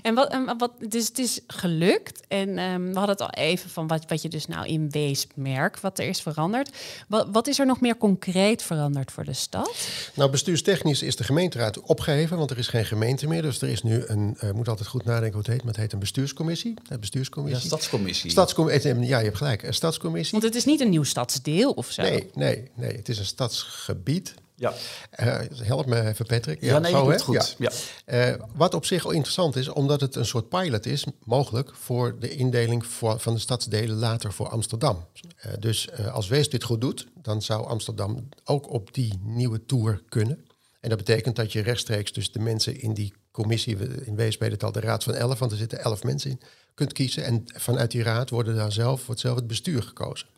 en 0.02 0.14
wat, 0.14 0.32
en 0.32 0.58
wat 0.58 0.72
dus 0.88 1.06
het 1.06 1.18
is 1.18 1.40
gelukt. 1.46 2.26
En 2.28 2.58
um, 2.58 2.88
we 2.88 2.98
hadden 2.98 3.16
het 3.16 3.20
al 3.20 3.30
even 3.30 3.70
van 3.70 3.86
wat, 3.86 4.04
wat 4.08 4.22
je 4.22 4.28
dus 4.28 4.46
nou 4.46 4.66
in 4.66 4.90
Weesp 4.90 5.30
merkt, 5.34 5.80
wat 5.80 5.98
er 5.98 6.08
is 6.08 6.20
veranderd. 6.20 6.70
Wat, 7.08 7.28
wat 7.32 7.46
is 7.46 7.58
er 7.58 7.66
nog 7.66 7.80
meer 7.80 7.96
concreet 7.96 8.62
veranderd 8.62 9.12
voor 9.12 9.24
de 9.24 9.32
stad? 9.32 9.88
Nou, 10.14 10.30
bestuurstechnisch 10.30 11.02
is 11.02 11.16
de 11.16 11.24
gemeenteraad 11.24 11.80
opgeheven, 11.80 12.38
want 12.38 12.50
er 12.50 12.58
is 12.58 12.68
geen 12.68 12.84
gemeente 12.84 13.26
meer. 13.26 13.42
Dus 13.42 13.60
er 13.60 13.68
is 13.68 13.82
nu 13.82 14.02
een, 14.06 14.36
uh, 14.44 14.50
moet 14.50 14.68
altijd 14.68 14.88
goed 14.88 15.04
nadenken 15.04 15.32
hoe 15.32 15.42
het 15.42 15.50
heet, 15.50 15.62
maar 15.62 15.72
het 15.72 15.82
heet 15.82 15.92
een 15.92 15.98
bestuurscommissie. 15.98 16.74
Een 16.88 17.00
bestuurscommissie. 17.00 17.62
Ja, 17.62 17.76
stadscommissie. 17.76 18.30
Stadscommissie. 18.30 19.06
Ja, 19.06 19.18
je 19.18 19.24
hebt 19.24 19.36
gelijk, 19.36 19.62
een 19.62 19.74
stadscommissie. 19.74 20.32
Want 20.32 20.52
het 20.52 20.54
is 20.54 20.64
niet 20.64 20.80
een 20.80 20.90
nieuw 20.90 21.02
stadsdeel 21.02 21.70
of 21.70 21.90
zo. 21.90 22.02
Nee, 22.02 22.30
nee, 22.34 22.70
nee. 22.74 22.96
Het 22.96 23.08
is 23.08 23.18
een 23.18 23.24
stadsgebied. 23.24 24.34
Ja. 24.58 24.72
Uh, 25.20 25.38
help 25.62 25.86
me 25.86 26.06
even, 26.06 26.26
Patrick. 26.26 26.60
Ja, 26.60 26.78
nee, 26.78 26.90
zo, 26.90 27.10
hè? 27.10 27.18
goed. 27.18 27.56
Ja. 27.58 27.70
Ja. 28.06 28.30
Uh, 28.30 28.40
wat 28.54 28.74
op 28.74 28.84
zich 28.84 29.04
al 29.04 29.10
interessant 29.10 29.56
is, 29.56 29.68
omdat 29.68 30.00
het 30.00 30.14
een 30.14 30.26
soort 30.26 30.48
pilot 30.48 30.86
is, 30.86 31.04
mogelijk 31.24 31.74
voor 31.74 32.18
de 32.18 32.30
indeling 32.30 32.86
voor, 32.86 33.20
van 33.20 33.34
de 33.34 33.40
stadsdelen 33.40 33.96
later 33.96 34.32
voor 34.32 34.48
Amsterdam. 34.48 35.04
Uh, 35.46 35.52
dus 35.58 35.92
als 35.92 36.28
Wees 36.28 36.50
dit 36.50 36.64
goed 36.64 36.80
doet, 36.80 37.06
dan 37.14 37.42
zou 37.42 37.66
Amsterdam 37.66 38.28
ook 38.44 38.70
op 38.70 38.94
die 38.94 39.20
nieuwe 39.22 39.66
tour 39.66 40.02
kunnen. 40.08 40.46
En 40.80 40.88
dat 40.88 40.98
betekent 40.98 41.36
dat 41.36 41.52
je 41.52 41.62
rechtstreeks 41.62 42.12
dus 42.12 42.32
de 42.32 42.38
mensen 42.38 42.80
in 42.80 42.94
die 42.94 43.12
commissie, 43.30 43.76
in 44.04 44.16
Wees 44.16 44.38
bij 44.38 44.48
het 44.48 44.64
al 44.64 44.72
de 44.72 44.80
raad 44.80 45.04
van 45.04 45.14
elf, 45.14 45.38
want 45.38 45.52
er 45.52 45.58
zitten 45.58 45.80
elf 45.80 46.02
mensen 46.02 46.30
in, 46.30 46.40
kunt 46.74 46.92
kiezen. 46.92 47.24
En 47.24 47.44
vanuit 47.46 47.90
die 47.90 48.02
raad 48.02 48.30
worden 48.30 48.56
dan 48.56 48.72
zelf, 48.72 49.06
wordt 49.06 49.20
zelf 49.20 49.36
het 49.36 49.46
bestuur 49.46 49.82
gekozen. 49.82 50.28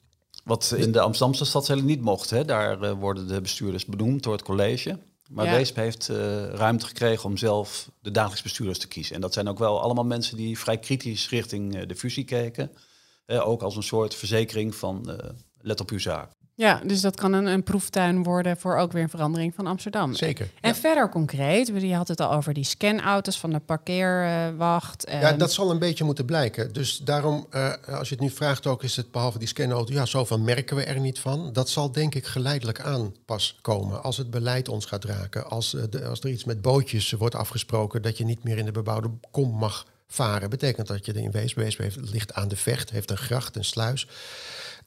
Wat 0.45 0.75
in 0.77 0.93
de 0.93 1.01
Amsterdamse 1.01 1.45
stadsdelen 1.45 1.85
niet 1.85 2.01
mocht. 2.01 2.31
Hè? 2.31 2.45
Daar 2.45 2.83
uh, 2.83 2.93
worden 2.93 3.29
de 3.29 3.41
bestuurders 3.41 3.85
benoemd 3.85 4.23
door 4.23 4.33
het 4.33 4.43
college. 4.43 4.99
Maar 5.29 5.47
ja. 5.47 5.53
Weesp 5.53 5.77
heeft 5.77 6.09
uh, 6.09 6.17
ruimte 6.47 6.87
gekregen 6.87 7.25
om 7.25 7.37
zelf 7.37 7.91
de 8.01 8.11
dagelijks 8.11 8.43
bestuurders 8.43 8.79
te 8.79 8.89
kiezen. 8.89 9.15
En 9.15 9.21
dat 9.21 9.33
zijn 9.33 9.49
ook 9.49 9.59
wel 9.59 9.81
allemaal 9.81 10.05
mensen 10.05 10.37
die 10.37 10.59
vrij 10.59 10.79
kritisch 10.79 11.29
richting 11.29 11.77
uh, 11.77 11.83
de 11.87 11.97
fusie 11.97 12.25
keken. 12.25 12.71
ook 13.27 13.63
als 13.63 13.77
een 13.77 13.83
soort 13.83 14.15
verzekering 14.15 14.75
van 14.75 15.21
let 15.61 15.81
op 15.81 15.91
uw 15.91 15.99
zaak. 15.99 16.31
Ja, 16.61 16.81
dus 16.85 17.01
dat 17.01 17.17
kan 17.17 17.33
een, 17.33 17.47
een, 17.47 17.63
proeftuin 17.63 18.23
worden 18.23 18.57
voor 18.57 18.77
ook 18.77 18.93
weer 18.93 19.03
een 19.03 19.09
verandering 19.09 19.55
van 19.55 19.67
Amsterdam. 19.67 20.15
Zeker. 20.15 20.51
En 20.61 20.71
ja. 20.71 20.77
verder 20.77 21.09
concreet, 21.09 21.67
je 21.67 21.95
had 21.95 22.09
het 22.09 22.21
al 22.21 22.33
over 22.33 22.55
die 22.55 22.65
scanauto's 22.65 23.39
van 23.39 23.51
de 23.51 23.59
parkeerwacht. 23.59 25.09
Uh, 25.09 25.21
ja, 25.21 25.33
dat 25.33 25.53
zal 25.53 25.71
een 25.71 25.79
beetje 25.79 26.05
moeten 26.05 26.25
blijken. 26.25 26.73
Dus 26.73 26.99
daarom, 26.99 27.47
uh, 27.55 27.73
als 27.87 28.09
je 28.09 28.15
het 28.15 28.25
nu 28.25 28.31
vraagt 28.31 28.67
ook, 28.67 28.83
is 28.83 28.97
het 28.97 29.11
behalve 29.11 29.39
die 29.39 29.49
scanauto, 29.49 29.93
ja, 29.93 30.07
zoveel 30.07 30.39
merken 30.39 30.77
we 30.77 30.85
er 30.85 31.01
niet 31.01 31.19
van. 31.19 31.53
Dat 31.53 31.69
zal 31.69 31.93
denk 31.93 32.15
ik 32.15 32.27
geleidelijk 32.27 32.81
aan 32.81 33.15
pas 33.25 33.59
komen 33.63 34.03
als 34.03 34.17
het 34.17 34.31
beleid 34.31 34.69
ons 34.69 34.85
gaat 34.85 35.05
raken. 35.05 35.51
Als, 35.51 35.75
uh, 35.75 35.83
de, 35.91 36.05
als 36.05 36.21
er 36.21 36.31
iets 36.31 36.45
met 36.45 36.63
bootjes 36.63 37.13
wordt 37.13 37.35
afgesproken 37.35 38.03
dat 38.03 38.19
je 38.19 38.25
niet 38.25 38.45
meer 38.45 38.59
in 38.59 38.65
de 38.65 38.73
bebouwde 38.73 39.11
kom 39.31 39.51
mag 39.51 39.87
varen. 40.11 40.51
Betekent 40.51 40.87
dat 40.87 41.07
je 41.07 41.13
er 41.13 41.19
in 41.19 41.31
heeft, 41.33 41.97
ligt 42.13 42.35
aan 42.35 42.49
de 42.49 42.57
vecht, 42.57 42.91
heeft 42.91 43.11
een 43.11 43.17
gracht, 43.17 43.57
een 43.57 43.65
sluis. 43.65 44.07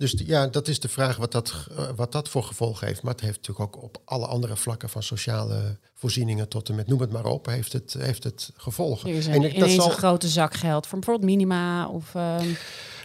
Dus 0.04 0.14
ja, 0.26 0.48
dat 0.48 0.68
is 0.68 0.80
de 0.80 0.90
vraag 0.90 1.18
wat 1.18 1.32
dat, 1.32 1.54
uh, 1.72 1.90
wat 1.96 2.12
dat 2.12 2.30
voor 2.30 2.44
gevolgen 2.44 2.88
heeft. 2.88 3.02
Maar 3.02 3.12
het 3.12 3.22
heeft 3.22 3.36
natuurlijk 3.36 3.76
ook 3.76 3.84
op 3.84 4.02
alle 4.06 4.26
andere 4.26 4.56
vlakken 4.56 4.90
van 4.90 5.04
sociale 5.04 5.78
voorzieningen 5.94 6.48
tot 6.48 6.70
en 6.70 6.76
met 6.76 6.88
noem 6.88 7.00
het 7.00 7.12
maar 7.12 7.26
op, 7.26 7.46
heeft 7.46 7.74
het, 7.74 7.96
heeft 8.00 8.24
het 8.24 8.52
gevolgen. 8.56 9.10
Er 9.10 9.16
is 9.16 9.26
een, 9.26 9.34
en 9.34 9.60
dat 9.60 9.70
zal... 9.70 9.86
een 9.86 9.98
grote 9.98 10.28
zak 10.28 10.54
geld 10.54 10.88
voor 10.88 11.00
bijvoorbeeld 11.00 11.30
minima 11.30 11.88
of... 11.88 12.14
Uh... 12.14 12.36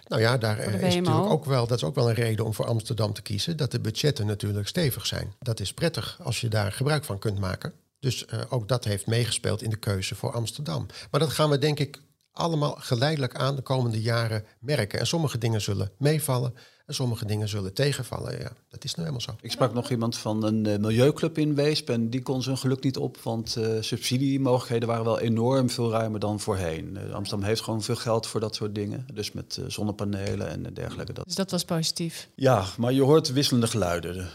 Nou 0.08 0.22
ja, 0.22 0.38
daar 0.38 0.58
is 0.58 0.94
natuurlijk 0.94 1.30
ook 1.30 1.44
wel, 1.44 1.66
dat 1.66 1.76
is 1.76 1.84
ook 1.84 1.94
wel 1.94 2.08
een 2.08 2.14
reden 2.14 2.44
om 2.44 2.54
voor 2.54 2.66
Amsterdam 2.66 3.12
te 3.12 3.22
kiezen, 3.22 3.56
dat 3.56 3.70
de 3.70 3.80
budgetten 3.80 4.26
natuurlijk 4.26 4.68
stevig 4.68 5.06
zijn. 5.06 5.34
Dat 5.38 5.61
is 5.61 5.72
prettig 5.72 6.18
als 6.22 6.40
je 6.40 6.48
daar 6.48 6.72
gebruik 6.72 7.04
van 7.04 7.18
kunt 7.18 7.38
maken. 7.38 7.72
Dus 8.00 8.24
uh, 8.32 8.40
ook 8.48 8.68
dat 8.68 8.84
heeft 8.84 9.06
meegespeeld 9.06 9.62
in 9.62 9.70
de 9.70 9.76
keuze 9.76 10.14
voor 10.14 10.32
Amsterdam. 10.32 10.87
Maar 11.11 11.20
dat 11.20 11.30
gaan 11.30 11.50
we 11.50 11.58
denk 11.58 11.78
ik 11.78 12.00
allemaal 12.38 12.77
geleidelijk 12.79 13.37
aan 13.37 13.57
de 13.57 13.62
komende 13.62 14.01
jaren 14.01 14.44
merken. 14.61 14.98
En 14.98 15.07
sommige 15.07 15.38
dingen 15.38 15.61
zullen 15.61 15.90
meevallen 15.98 16.55
en 16.88 16.94
sommige 16.94 17.24
dingen 17.24 17.48
zullen 17.48 17.74
tegenvallen. 17.74 18.38
Ja, 18.38 18.53
dat 18.68 18.85
is 18.85 18.94
nou 18.94 19.09
helemaal 19.09 19.20
zo. 19.20 19.37
Ik 19.40 19.51
sprak 19.51 19.74
nog 19.74 19.90
iemand 19.90 20.16
van 20.16 20.44
een 20.44 20.64
uh, 20.64 20.77
milieuclub 20.77 21.38
in 21.38 21.55
Weesp 21.55 21.90
en 21.90 22.11
die 22.11 22.22
kon 22.22 22.42
zijn 22.42 22.59
geluk 22.59 22.83
niet 22.83 22.96
op, 22.96 23.16
want 23.22 23.57
uh, 23.59 23.66
subsidiemogelijkheden 23.81 24.88
waren 24.88 25.05
wel 25.05 25.20
enorm 25.20 25.70
veel 25.70 25.90
ruimer 25.90 26.20
dan 26.20 26.40
voorheen. 26.40 26.98
Uh, 27.07 27.14
Amsterdam 27.14 27.48
heeft 27.48 27.61
gewoon 27.61 27.83
veel 27.83 27.96
geld 27.96 28.27
voor 28.27 28.40
dat 28.40 28.55
soort 28.55 28.74
dingen, 28.74 29.07
dus 29.12 29.33
met 29.33 29.61
zonnepanelen 29.66 30.48
en 30.48 30.74
dergelijke. 30.74 31.12
Dat. 31.12 31.24
Dus 31.24 31.35
dat 31.35 31.51
was 31.51 31.64
positief? 31.64 32.29
Ja, 32.35 32.64
maar 32.77 32.92
je 32.92 33.03
hoort 33.03 33.33
wisselende 33.33 33.66
geluiden. 33.66 34.29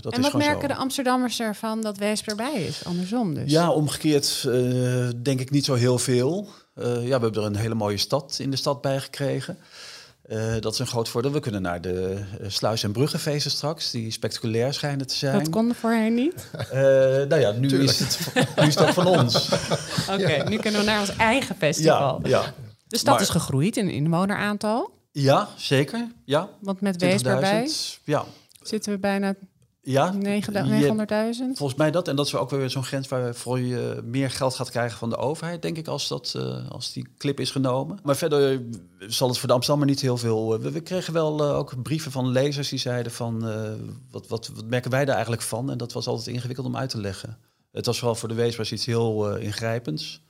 dat 0.00 0.12
en 0.12 0.20
is 0.20 0.30
wat 0.30 0.40
merken 0.40 0.60
zo. 0.60 0.66
de 0.66 0.74
Amsterdammers 0.74 1.40
ervan 1.40 1.80
dat 1.80 1.96
Weesp 1.96 2.26
erbij 2.26 2.62
is? 2.62 2.84
Andersom 2.84 3.34
dus? 3.34 3.50
Ja, 3.50 3.70
omgekeerd 3.70 4.42
denk 5.22 5.40
ik 5.40 5.50
niet 5.50 5.64
zo 5.64 5.74
heel 5.74 5.98
veel. 5.98 6.48
Ja, 6.80 7.02
we 7.02 7.08
hebben 7.08 7.34
er 7.34 7.44
een 7.44 7.56
hele 7.56 7.74
mooie 7.74 7.96
stad 7.96 8.36
in 8.40 8.50
de 8.50 8.56
stad 8.56 8.80
bij 8.80 9.00
gekregen. 9.00 9.58
Uh, 10.28 10.60
dat 10.60 10.72
is 10.72 10.78
een 10.78 10.86
groot 10.86 11.08
voordeel. 11.08 11.32
We 11.32 11.40
kunnen 11.40 11.62
naar 11.62 11.80
de 11.80 12.24
uh, 12.40 12.48
sluis- 12.48 12.82
en 12.82 12.92
bruggenfeesten 12.92 13.50
straks, 13.50 13.90
die 13.90 14.10
spectaculair 14.10 14.74
schijnen 14.74 15.06
te 15.06 15.14
zijn. 15.14 15.38
Dat 15.38 15.48
kon 15.48 15.74
voorheen 15.74 16.14
niet? 16.14 16.50
Uh, 16.56 16.80
nou 17.28 17.36
ja, 17.36 17.50
nu 17.50 17.82
is, 17.82 17.98
het, 17.98 18.32
nu 18.56 18.66
is 18.66 18.74
dat 18.74 18.94
van 18.94 19.06
ons. 19.06 19.34
Oké, 20.10 20.12
okay, 20.12 20.36
ja. 20.36 20.48
nu 20.48 20.56
kunnen 20.56 20.80
we 20.80 20.86
naar 20.86 21.00
ons 21.00 21.16
eigen 21.16 21.56
festival. 21.56 22.20
Ja, 22.22 22.28
ja. 22.28 22.54
De 22.88 22.98
stad 22.98 23.14
maar, 23.14 23.22
is 23.22 23.28
gegroeid 23.28 23.76
in 23.76 23.90
inwoneraantal. 23.90 24.90
Ja, 25.12 25.48
zeker. 25.56 26.06
Ja. 26.24 26.48
Want 26.60 26.80
met 26.80 27.00
Wees 27.00 27.22
erbij 27.22 27.70
ja. 28.04 28.24
zitten 28.62 28.92
we 28.92 28.98
bijna 28.98 29.34
ja, 29.90 30.14
900.000? 30.14 30.20
Volgens 31.54 31.78
mij 31.78 31.90
dat. 31.90 32.08
En 32.08 32.16
dat 32.16 32.26
is 32.26 32.34
ook 32.34 32.50
weer 32.50 32.70
zo'n 32.70 32.84
grens 32.84 33.08
waar 33.08 33.34
voor 33.34 33.60
je 33.60 34.02
meer 34.04 34.30
geld 34.30 34.54
gaat 34.54 34.70
krijgen 34.70 34.98
van 34.98 35.10
de 35.10 35.16
overheid, 35.16 35.62
denk 35.62 35.76
ik, 35.76 35.88
als, 35.88 36.08
dat, 36.08 36.34
uh, 36.36 36.70
als 36.70 36.92
die 36.92 37.08
clip 37.18 37.40
is 37.40 37.50
genomen. 37.50 37.98
Maar 38.02 38.16
verder 38.16 38.62
zal 38.98 39.28
het 39.28 39.38
voor 39.38 39.48
de 39.48 39.54
Amsterdammer 39.54 39.88
niet 39.88 40.00
heel 40.00 40.16
veel. 40.16 40.54
Uh, 40.54 40.60
we, 40.60 40.70
we, 40.70 40.80
kregen 40.80 41.12
wel 41.12 41.44
uh, 41.44 41.56
ook 41.56 41.82
brieven 41.82 42.12
van 42.12 42.28
lezers 42.28 42.68
die 42.68 42.78
zeiden 42.78 43.12
van 43.12 43.40
wat, 44.10 44.26
wat, 44.28 44.50
wat 44.54 44.64
merken 44.64 44.90
wij 44.90 45.04
daar 45.04 45.14
eigenlijk 45.14 45.42
van? 45.42 45.70
En 45.70 45.78
dat 45.78 45.92
was 45.92 46.06
altijd 46.06 46.26
ingewikkeld 46.26 46.66
om 46.66 46.76
uit 46.76 46.90
te 46.90 47.00
leggen. 47.00 47.38
Het 47.72 47.86
was 47.86 47.98
vooral 47.98 48.14
voor 48.14 48.28
de 48.28 48.34
Weesbars 48.34 48.72
iets 48.72 48.86
heel 48.86 49.36
ingrijpends. 49.36 50.22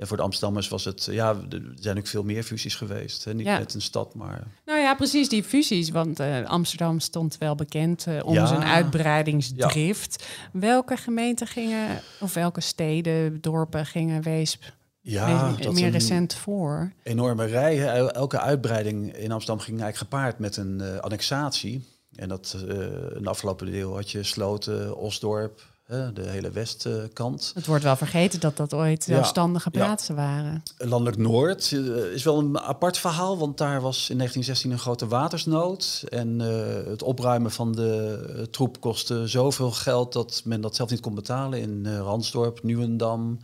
En 0.00 0.06
voor 0.06 0.16
de 0.16 0.22
Amsterdammers 0.22 0.68
was 0.68 0.84
het, 0.84 1.08
ja, 1.10 1.36
er 1.50 1.62
zijn 1.74 1.98
ook 1.98 2.06
veel 2.06 2.22
meer 2.22 2.42
fusies 2.42 2.74
geweest. 2.74 3.24
Hè? 3.24 3.34
Niet 3.34 3.46
ja. 3.46 3.58
met 3.58 3.74
een 3.74 3.80
stad, 3.82 4.14
maar. 4.14 4.46
Nou 4.64 4.78
ja, 4.78 4.94
precies 4.94 5.28
die 5.28 5.44
fusies. 5.44 5.90
Want 5.90 6.20
uh, 6.20 6.46
Amsterdam 6.46 7.00
stond 7.00 7.38
wel 7.38 7.54
bekend 7.54 8.06
uh, 8.06 8.24
om 8.24 8.34
Ja. 8.34 8.46
zijn 8.46 8.62
uitbreidingsdrift. 8.62 10.26
Welke 10.52 10.96
gemeenten 10.96 11.46
gingen, 11.46 12.00
of 12.20 12.34
welke 12.34 12.60
steden, 12.60 13.40
dorpen 13.40 13.86
gingen 13.86 14.22
Weesp 14.22 14.62
Ja, 15.00 15.54
meer, 15.72 15.90
recent 15.90 16.34
voor? 16.34 16.92
enorme 17.02 17.44
rij. 17.44 17.76
hè. 17.76 18.12
Elke 18.12 18.40
uitbreiding 18.40 19.16
in 19.16 19.32
Amsterdam 19.32 19.64
ging 19.64 19.80
eigenlijk 19.80 20.10
gepaard 20.12 20.38
met 20.38 20.56
een 20.56 20.80
eh, 20.80 20.96
annexatie. 20.98 21.84
En 22.14 22.28
dat 22.28 22.56
eh, 22.68 22.76
in 23.16 23.22
de 23.22 23.28
afgelopen 23.28 23.70
deel 23.70 23.94
had 23.94 24.10
je 24.10 24.22
Sloten, 24.22 24.96
Osdorp, 24.96 25.62
de 25.90 26.22
hele 26.28 26.50
westkant. 26.50 27.52
Het 27.54 27.66
wordt 27.66 27.84
wel 27.84 27.96
vergeten 27.96 28.40
dat 28.40 28.56
dat 28.56 28.74
ooit 28.74 29.04
Ja, 29.04 29.14
zelfstandige 29.14 29.68
ja. 29.72 29.84
plaatsen 29.84 30.14
waren. 30.14 30.62
Landelijk 30.76 31.16
Noord 31.16 31.72
eh, 31.72 32.12
is 32.12 32.24
wel 32.24 32.38
een 32.38 32.58
apart 32.60 32.98
verhaal, 32.98 33.38
want 33.38 33.58
daar 33.58 33.80
was 33.80 34.10
in 34.10 34.16
1916 34.16 34.70
een 34.70 34.78
grote 34.78 35.06
watersnood. 35.06 36.04
En 36.08 36.40
eh, 36.40 36.90
het 36.90 37.02
opruimen 37.02 37.50
van 37.50 37.72
de 37.72 38.24
eh, 38.36 38.42
troep 38.42 38.80
kostte 38.80 39.26
zoveel 39.26 39.70
geld 39.70 40.12
dat 40.12 40.42
men 40.44 40.60
dat 40.60 40.76
zelf 40.76 40.90
niet 40.90 41.00
kon 41.00 41.14
betalen. 41.14 41.60
In 41.60 41.86
eh, 41.86 41.98
Ransdorp, 41.98 42.62
Nieuwendam, 42.62 43.38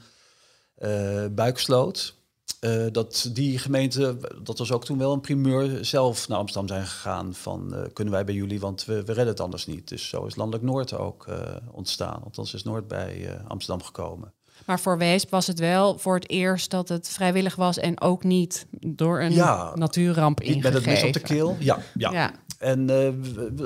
eh 0.74 1.24
Buiksloot. 1.30 2.14
Eh, 2.61 2.87
dat 2.92 3.30
die 3.32 3.59
gemeente, 3.59 4.16
dat 4.42 4.59
was 4.59 4.72
ook 4.72 4.85
toen 4.85 4.98
wel 4.98 5.12
een 5.12 5.20
primeur, 5.20 5.85
zelf 5.85 6.28
naar 6.28 6.38
Amsterdam 6.38 6.68
zijn 6.68 6.87
gegaan 6.87 7.35
van 7.35 7.74
eh, 7.74 7.82
kunnen 7.92 8.14
wij 8.14 8.24
bij 8.24 8.35
jullie, 8.35 8.61
want 8.61 8.85
we, 8.85 8.94
we 8.94 9.12
redden 9.12 9.26
het 9.26 9.40
anders 9.40 9.66
niet. 9.66 9.88
Dus 9.88 10.09
zo 10.09 10.24
is 10.26 10.37
Landelijk 10.37 10.64
Noord 10.64 10.94
ook 10.94 11.26
eh, 11.26 11.38
ontstaan. 11.70 12.22
Althans 12.24 12.54
is 12.54 12.62
Noord 12.62 12.88
bij 12.88 13.38
Amsterdam 13.48 13.87
gekomen. 13.87 14.32
Maar 14.66 14.80
voor 14.80 14.98
Weesp 14.98 15.30
was 15.30 15.46
het 15.46 15.59
wel 15.59 15.98
voor 15.98 16.14
het 16.14 16.30
eerst 16.30 16.70
dat 16.70 16.88
het 16.88 17.09
vrijwillig 17.09 17.54
was 17.54 17.78
en 17.78 18.00
ook 18.00 18.24
niet 18.24 18.66
door 18.80 19.20
een 19.20 19.32
Ja, 19.32 19.72
natuurramp 19.74 20.40
Niet 20.42 20.62
met 20.62 20.74
het 20.74 20.87
mes 20.87 21.02
op 21.02 21.12
de 21.12 21.20
ingegeven. 21.20 21.37
keel. 21.37 21.56
Ja, 21.61 21.78
ja. 21.94 22.12
Ja. 22.12 22.32
En 22.59 22.90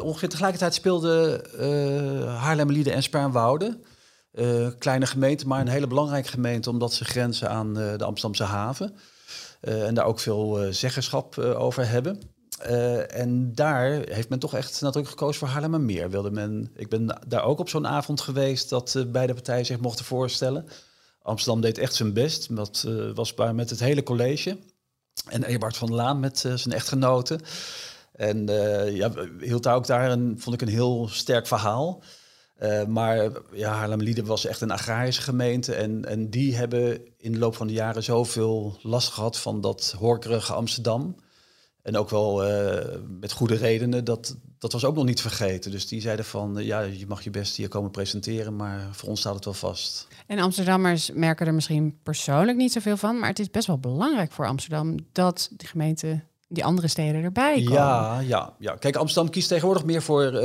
ongeveer 0.00 0.28
tegelijkertijd 0.28 0.74
speelden 0.74 1.42
Haarlemmerlieden 2.28 2.92
en 2.92 3.02
Spaarnwoude. 3.02 3.78
Uh, 4.32 4.68
kleine 4.78 5.06
gemeente, 5.06 5.46
maar 5.46 5.60
een 5.60 5.68
hele 5.68 5.86
belangrijke 5.86 6.28
gemeente 6.28 6.70
omdat 6.70 6.92
ze 6.92 7.04
grenzen 7.04 7.50
aan 7.50 7.78
uh, 7.78 7.96
de 7.96 8.04
Amsterdamse 8.04 8.44
haven. 8.44 8.94
Uh, 9.62 9.86
en 9.86 9.94
daar 9.94 10.04
ook 10.04 10.20
veel 10.20 10.72
zeggenschap 10.72 11.38
over 11.38 11.88
hebben. 11.88 12.20
en 13.08 13.54
daar 13.54 13.90
heeft 13.90 14.28
men 14.28 14.38
toch 14.38 14.54
echt 14.54 14.80
nadrukkelijk 14.80 15.20
gekozen 15.20 15.38
voor 15.38 15.48
Haarlemmermeer. 15.48 16.10
Wilde 16.10 16.30
men, 16.30 16.70
ik 16.76 16.88
ben 16.88 17.18
daar 17.26 17.44
ook 17.44 17.58
op 17.58 17.68
zo'n 17.68 17.86
avond 17.86 18.20
geweest 18.20 18.68
dat 18.68 19.04
beide 19.06 19.34
partijen 19.34 19.66
zich 19.66 19.80
mochten 19.80 20.04
voorstellen. 20.04 20.66
Amsterdam 21.22 21.60
deed 21.60 21.78
echt 21.78 21.94
zijn 21.94 22.12
best. 22.12 22.56
Dat 22.56 22.86
was 23.14 23.34
bij, 23.34 23.52
met 23.52 23.70
het 23.70 23.80
hele 23.80 24.02
college. 24.02 24.58
En 25.28 25.44
Ebert 25.44 25.76
van 25.76 25.94
Laan 25.94 26.20
met 26.20 26.38
zijn 26.38 26.74
echtgenoten. 26.74 27.40
En 28.12 28.46
ja, 28.94 29.12
hield 29.40 29.62
daar 29.62 29.74
ook 29.74 29.86
daar 29.86 30.10
een, 30.10 30.34
vond 30.38 30.54
ik 30.54 30.62
een 30.62 30.74
heel 30.74 31.08
sterk 31.08 31.46
verhaal. 31.46 32.02
Uh, 32.60 32.84
maar 32.84 33.30
ja, 33.52 33.72
Haarlem-Lieden 33.72 34.24
was 34.24 34.46
echt 34.46 34.60
een 34.60 34.70
agrarische 34.70 35.22
gemeente. 35.22 35.74
En, 35.74 36.04
en 36.04 36.30
die 36.30 36.56
hebben 36.56 37.00
in 37.16 37.32
de 37.32 37.38
loop 37.38 37.56
van 37.56 37.66
de 37.66 37.72
jaren 37.72 38.02
zoveel 38.02 38.78
last 38.82 39.08
gehad 39.08 39.38
van 39.38 39.60
dat 39.60 39.94
horkerige 39.98 40.52
Amsterdam. 40.52 41.14
En 41.82 41.96
ook 41.96 42.10
wel 42.10 42.48
uh, 42.48 42.96
met 43.20 43.32
goede 43.32 43.54
redenen, 43.54 44.04
dat, 44.04 44.36
dat 44.58 44.72
was 44.72 44.84
ook 44.84 44.94
nog 44.94 45.04
niet 45.04 45.20
vergeten. 45.20 45.70
Dus 45.70 45.88
die 45.88 46.00
zeiden 46.00 46.24
van, 46.24 46.58
uh, 46.58 46.66
ja, 46.66 46.80
je 46.80 47.06
mag 47.06 47.22
je 47.22 47.30
best 47.30 47.56
hier 47.56 47.68
komen 47.68 47.90
presenteren, 47.90 48.56
maar 48.56 48.88
voor 48.92 49.08
ons 49.08 49.20
staat 49.20 49.34
het 49.34 49.44
wel 49.44 49.54
vast. 49.54 50.08
En 50.26 50.38
Amsterdammers 50.38 51.10
merken 51.10 51.46
er 51.46 51.54
misschien 51.54 51.98
persoonlijk 52.02 52.58
niet 52.58 52.72
zoveel 52.72 52.96
van, 52.96 53.18
maar 53.18 53.28
het 53.28 53.38
is 53.38 53.50
best 53.50 53.66
wel 53.66 53.78
belangrijk 53.78 54.32
voor 54.32 54.46
Amsterdam 54.46 54.96
dat 55.12 55.50
de 55.56 55.66
gemeente 55.66 56.22
die 56.52 56.64
andere 56.64 56.88
steden 56.88 57.22
erbij 57.22 57.54
komen. 57.54 57.72
Ja, 57.72 58.20
ja, 58.20 58.54
ja. 58.58 58.74
Kijk, 58.74 58.96
Amsterdam 58.96 59.32
kiest 59.32 59.48
tegenwoordig 59.48 59.84
meer 59.84 60.02
voor 60.02 60.32
uh, 60.32 60.38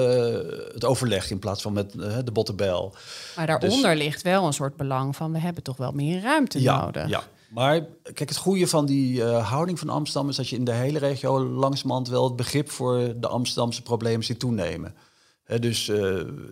het 0.74 0.86
overleg 0.86 1.32
in 1.32 1.40
plaats 1.40 1.62
van 1.62 1.74
met 1.74 1.94
uh, 1.96 2.18
de 2.24 2.32
bottenbel. 2.32 2.96
Maar 3.36 3.48
daaronder 3.48 3.96
dus, 3.96 4.04
ligt 4.04 4.22
wel 4.22 4.46
een 4.46 4.54
soort 4.54 4.76
belang 4.76 5.16
van 5.16 5.32
we 5.32 5.40
hebben 5.40 5.64
toch 5.64 5.78
wel 5.78 5.92
meer 5.92 6.22
ruimte 6.22 6.62
ja, 6.62 6.86
nodig. 6.86 7.08
Ja, 7.08 7.24
maar 7.50 7.86
kijk, 8.04 8.30
het 8.30 8.38
goede 8.38 8.68
van 8.68 8.86
die 8.86 9.18
uh, 9.18 9.50
houding 9.50 9.80
van 9.80 9.90
Amsterdam 9.90 10.30
is 10.30 10.36
dat 10.36 10.50
je 10.50 10.56
in 10.56 10.64
de 10.64 10.72
hele 10.72 11.00
regio 11.00 11.46
langzamerhand 11.46 12.08
wel 12.10 12.24
het 12.24 12.36
begrip 12.36 12.70
voor 12.70 13.14
de 13.20 13.28
Amsterdamse 13.28 13.82
problemen 13.82 14.26
ziet 14.26 14.40
toenemen. 14.40 14.96
He, 15.44 15.60
dus 15.60 15.92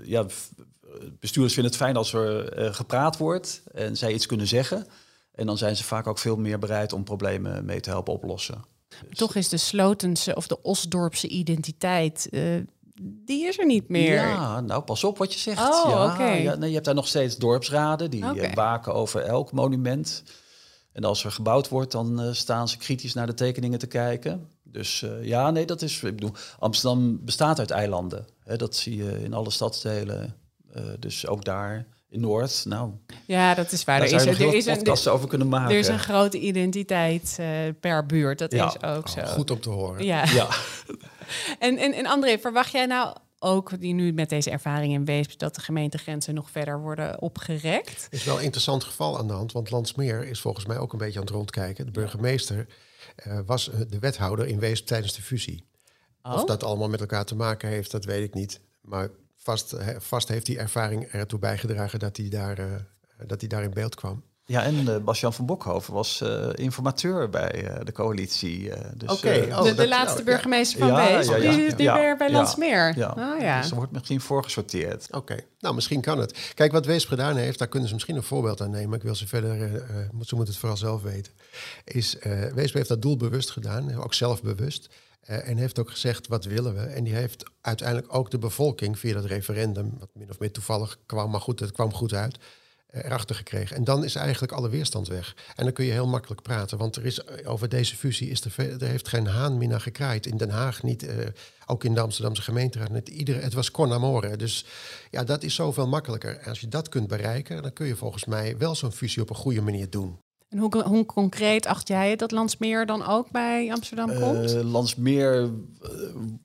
ja, 0.04 0.26
bestuurders 1.20 1.54
vinden 1.54 1.72
het 1.72 1.82
fijn 1.82 1.96
als 1.96 2.13
er 2.13 2.74
gepraat 2.74 3.18
wordt 3.18 3.63
en 3.74 3.98
zij 3.98 4.13
iets 4.13 4.26
kunnen 4.26 4.48
zeggen. 4.48 4.88
En 5.32 5.46
dan 5.46 5.58
zijn 5.58 5.76
ze 5.76 5.84
vaak 5.84 6.08
ook 6.08 6.20
veel 6.20 6.38
meer 6.38 6.60
bereid 6.60 6.94
om 6.94 7.04
problemen 7.04 7.66
mee 7.66 7.80
te 7.80 7.89
helpen 7.89 8.13
oplossen. 8.13 8.73
Toch 9.12 9.36
is 9.36 9.50
de 9.50 9.58
Slotense 9.58 10.36
of 10.36 10.48
de 10.48 10.62
Osdorpse 10.62 11.28
identiteit, 11.28 12.28
uh, 12.32 12.62
die 13.02 13.48
is 13.48 13.60
er 13.60 13.66
niet 13.66 13.90
meer. 13.90 14.14
Ja, 14.14 14.62
nou 14.62 14.84
pas 14.84 15.04
op 15.04 15.18
wat 15.18 15.34
je 15.34 15.40
zegt. 15.40 15.60
Oh, 15.60 15.90
ja, 15.90 16.14
okay. 16.14 16.44
ja 16.44 16.56
nee, 16.56 16.68
je 16.68 16.74
hebt 16.74 16.86
daar 16.86 16.96
nog 16.96 17.08
steeds 17.08 17.38
dorpsraden 17.38 18.10
die 18.10 18.24
uh, 18.24 18.54
waken 18.54 18.94
over 18.94 19.22
elk 19.22 19.52
monument. 19.52 20.24
En 20.92 21.04
als 21.04 21.24
er 21.24 21.32
gebouwd 21.32 21.70
wordt, 21.70 21.92
dan 21.92 22.22
uh, 22.22 22.34
staan 22.34 22.70
ze 22.70 22.78
kritisch 22.78 23.14
naar 23.14 23.26
de 23.26 23.34
tekeningen 23.34 23.80
te 23.80 23.88
kijken. 23.88 24.48
Dus 24.64 25.02
uh, 25.02 25.26
ja, 25.26 25.52
nee, 25.52 25.66
dat 25.66 25.82
is. 25.82 26.04
Ik 26.04 26.16
bedoel, 26.16 26.34
Amsterdam 26.60 27.26
bestaat 27.26 27.60
uit 27.60 27.72
eilanden. 27.72 28.28
Hè, 28.40 28.56
dat 28.56 28.76
zie 28.76 28.96
je 28.96 29.24
in 29.24 29.34
alle 29.34 29.50
stadsdelen. 29.50 30.36
Uh, 30.76 30.84
dus 31.00 31.28
ook 31.28 31.46
daar 31.46 31.88
in 32.13 32.19
Noord. 32.19 32.65
Nou, 32.65 32.91
Ja, 33.26 33.54
dat 33.54 33.71
is 33.71 33.84
waar. 33.84 33.99
daar 33.99 34.08
Er 34.08 34.13
is, 34.15 34.21
er, 34.26 34.47
er 34.47 34.54
is 34.54 34.65
een, 34.65 34.76
podcasts 34.76 35.08
over 35.08 35.28
kunnen 35.28 35.47
maken. 35.49 35.71
er 35.73 35.80
is 35.80 35.88
een 35.88 35.99
grote 35.99 36.39
identiteit 36.39 37.36
eh, 37.39 37.47
per 37.80 38.06
buurt. 38.06 38.39
Dat 38.39 38.52
Ja. 38.52 38.67
is 38.67 38.84
ook 38.84 39.08
zo. 39.08 39.19
Oh, 39.19 39.26
goed 39.26 39.52
om 39.52 39.60
te 39.60 39.69
horen. 39.69 40.06
Ja. 40.06 40.26
Ja, 40.26 40.47
En, 41.60 41.78
en, 41.78 41.93
en 41.93 42.06
André, 42.06 42.38
verwacht 42.39 42.71
jij 42.71 42.86
nou 42.86 43.15
ook, 43.39 43.80
die 43.80 43.93
nu 43.93 44.12
met 44.13 44.30
deze 44.30 44.49
ervaring 44.49 44.93
in 44.93 45.06
Weesp, 45.06 45.39
dat 45.39 45.56
de 45.56 45.62
gemeentegrenzen 45.62 46.34
nog 46.34 46.49
verder 46.52 46.80
worden 46.82 47.21
opgerekt? 47.21 48.08
is 48.10 48.23
wel 48.23 48.38
een 48.38 48.43
interessant 48.43 48.84
geval 48.84 49.17
aan 49.17 49.28
de 49.28 49.34
hand, 49.34 49.52
want 49.52 49.71
Landsmeer 49.71 50.28
is 50.28 50.39
volgens 50.41 50.65
mij 50.65 50.78
ook 50.78 50.91
een 50.91 50.97
beetje 50.99 51.19
aan 51.19 51.26
het 51.26 51.34
rondkijken. 51.34 51.86
De 51.86 51.91
burgemeester 51.91 52.67
eh, 53.15 53.39
was 53.45 53.69
de 53.89 53.99
wethouder 53.99 54.47
in 54.47 54.60
Weesp 54.60 54.86
tijdens 54.86 55.13
de 55.15 55.21
fusie. 55.21 55.65
Of 56.21 56.41
Oh. 56.41 56.45
dat 56.47 56.63
allemaal 56.63 56.89
met 56.89 56.99
elkaar 56.99 57.26
te 57.26 57.36
maken 57.36 57.69
heeft, 57.69 57.91
dat 57.91 58.06
weet 58.06 58.23
ik 58.23 58.34
niet. 58.34 58.60
Maar 58.82 59.10
vast, 59.44 59.76
vast 59.98 60.28
heeft 60.28 60.46
die 60.46 60.58
ervaring 60.58 61.04
ertoe 61.04 61.40
bijgedragen 61.40 62.00
dat 62.00 62.18
hij 62.18 62.30
daar, 62.30 62.58
eh, 62.60 62.66
dat 63.28 63.40
hij 63.40 63.50
daar 63.50 63.64
in 63.64 63.74
beeld 63.74 63.96
kwam. 63.96 64.24
ja 64.46 64.64
en 64.64 64.76
uh, 64.76 64.98
Bas-Jan 64.98 65.34
van 65.34 65.46
Bokhoven 65.46 65.94
was 65.94 66.22
eh, 66.22 66.50
informateur 66.54 67.30
bij 67.30 67.68
eh, 67.68 67.86
de 67.86 67.92
coalitie. 67.92 68.72
eh, 68.74 68.90
dus, 68.96 69.10
Oké, 69.12 69.30
eh, 69.30 69.58
oh, 69.58 69.64
de, 69.64 69.70
de 69.70 69.76
dat- 69.76 69.88
laatste 69.88 70.20
oh, 70.20 70.26
ja. 70.26 70.32
burgemeester 70.32 70.80
van 70.80 70.88
Ja, 70.88 70.96
Weesp, 70.96 71.30
ja, 71.32 71.36
ja. 71.38 71.52
die 71.52 71.66
is 71.66 71.76
nu 71.76 71.84
Ja, 71.84 72.00
weer 72.00 72.18
bij 72.18 72.28
ja. 72.28 72.34
Landsmeer. 72.34 72.98
ja. 72.98 73.10
Oh, 73.18 73.42
ja. 73.42 73.62
Dus 73.62 73.70
er 73.70 73.76
wordt 73.76 73.92
misschien 73.92 74.22
voorgesorteerd. 74.22 75.08
Oké, 75.12 75.36
nou 75.60 75.76
misschien 75.76 76.02
kan 76.02 76.20
het. 76.20 76.52
Kijk, 76.54 76.72
wat 76.72 76.86
Weesp 76.86 77.08
gedaan 77.08 77.36
heeft, 77.36 77.60
daar 77.60 77.68
kunnen 77.68 77.88
ze 77.88 77.94
misschien 77.94 78.16
een 78.16 78.24
voorbeeld 78.24 78.62
aan 78.62 78.72
nemen. 78.72 78.96
Ik 78.98 79.04
wil 79.04 79.16
ze 79.16 79.28
verder, 79.28 79.58
moet- 80.12 80.28
ze 80.28 80.36
moeten 80.36 80.54
het 80.54 80.58
vooral 80.62 80.78
zelf 80.78 81.02
weten. 81.02 81.32
Is, 81.84 82.18
eh 82.20 82.52
Weesp 82.54 82.74
heeft 82.74 82.88
dat 82.90 83.02
doelbewust 83.02 83.52
gedaan, 83.52 83.96
ook 83.96 84.14
zelfbewust. 84.14 84.90
Eh, 85.24 85.48
en 85.50 85.58
heeft 85.58 85.80
ook 85.80 85.90
gezegd, 85.90 86.28
wat 86.28 86.46
willen 86.46 86.76
we? 86.76 86.82
En 86.82 87.04
die 87.04 87.14
heeft 87.14 87.44
uiteindelijk 87.62 88.16
ook 88.16 88.32
de 88.32 88.38
bevolking 88.38 89.00
via 89.00 89.14
dat 89.14 89.26
referendum, 89.26 89.96
wat 90.00 90.10
min 90.14 90.30
of 90.30 90.40
meer 90.40 90.52
toevallig 90.52 90.98
kwam, 91.06 91.32
maar 91.32 91.42
goed, 91.42 91.60
het 91.60 91.72
kwam 91.72 91.94
goed 91.94 92.14
uit, 92.14 92.38
eh, 92.88 93.06
erachter 93.06 93.36
gekregen. 93.36 93.76
En 93.76 93.84
dan 93.84 94.04
is 94.04 94.16
eigenlijk 94.16 94.54
alle 94.54 94.70
weerstand 94.70 95.08
weg. 95.08 95.36
En 95.56 95.64
dan 95.64 95.74
kun 95.74 95.86
je 95.86 95.92
heel 95.92 96.08
makkelijk 96.08 96.42
praten, 96.42 96.78
want 96.78 96.96
er 96.96 97.06
is 97.06 97.24
eh, 97.24 97.52
over 97.52 97.70
deze 97.70 97.96
fusie 97.96 98.30
is 98.30 98.42
er, 98.42 98.82
er 98.82 98.88
heeft 98.88 99.08
geen 99.08 99.28
haan 99.28 99.58
meer 99.58 99.68
naar 99.68 99.82
gekraaid. 99.82 100.26
In 100.26 100.38
Den 100.38 100.50
Haag 100.50 100.84
niet, 100.84 101.08
ook 101.66 101.84
in 101.84 101.94
de 101.94 102.02
Amsterdamse 102.02 102.42
gemeenteraad. 102.42 102.90
Niet 102.90 103.10
iedere, 103.10 103.40
het 103.40 103.54
was 103.54 103.72
con 103.72 103.94
amore. 103.94 104.36
Dus 104.36 104.66
ja, 105.10 105.24
dat 105.24 105.44
is 105.44 105.56
zoveel 105.56 105.88
makkelijker. 105.88 106.38
En 106.38 106.50
als 106.50 106.60
je 106.60 106.68
dat 106.68 106.90
kunt 106.90 107.08
bereiken, 107.08 107.62
dan 107.62 107.74
kun 107.74 107.88
je 107.88 107.96
volgens 107.96 108.26
mij 108.26 108.58
wel 108.58 108.76
zo'n 108.76 108.92
fusie 108.92 109.22
op 109.22 109.30
een 109.30 109.36
goede 109.36 109.62
manier 109.62 109.90
doen. 109.90 110.23
En 110.54 110.60
hoe, 110.60 110.84
hoe 110.84 111.06
concreet 111.06 111.66
acht 111.66 111.88
jij 111.88 112.10
het 112.10 112.20
dat 112.20 112.32
Landsmeer 112.32 112.86
dan 112.86 113.06
ook 113.06 113.32
bij 113.32 113.72
Amsterdam 113.72 114.20
komt? 114.20 114.54
Eh, 114.54 114.63
Landsmeer 114.63 115.42
eh, 115.44 115.89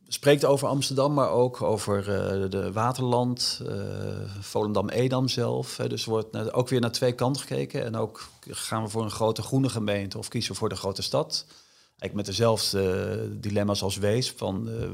spreekt 0.09 0.44
over 0.44 0.68
Amsterdam, 0.68 1.14
maar 1.14 1.31
ook 1.31 1.62
over 1.62 1.99
eh, 1.99 2.51
de 2.51 2.73
Waterland, 2.73 3.62
eh, 3.66 3.75
Volendam-Edam 4.40 5.29
zelf. 5.29 5.77
Hè. 5.77 5.88
Dus 5.88 6.05
er 6.05 6.11
wordt 6.11 6.53
ook 6.53 6.68
weer 6.68 6.81
naar 6.81 6.92
twee 6.92 7.12
kanten 7.12 7.42
gekeken. 7.42 7.85
En 7.85 7.97
ook 7.97 8.29
gaan 8.51 8.83
we 8.83 8.88
voor 8.88 9.03
een 9.03 9.11
grote 9.11 9.42
groene 9.42 9.68
gemeente 9.68 10.18
of 10.18 10.29
kiezen 10.29 10.53
we 10.53 10.59
voor 10.59 10.68
de 10.68 10.77
grote 10.77 11.03
stad. 11.03 11.44
Eigenlijk 11.99 12.14
met 12.14 12.37
dezelfde 12.37 12.81
eh, 12.81 13.40
dilemma's 13.40 13.83
als 13.83 13.97
Wees. 13.97 14.31
Van, 14.31 14.68
eh, 14.68 14.88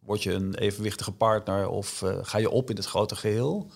word 0.00 0.22
je 0.22 0.32
een 0.32 0.54
evenwichtige 0.54 1.12
partner 1.12 1.68
of 1.68 2.02
eh, 2.02 2.18
ga 2.22 2.38
je 2.38 2.50
op 2.50 2.70
in 2.70 2.76
het 2.76 2.86
grote 2.86 3.16
geheel? 3.16 3.70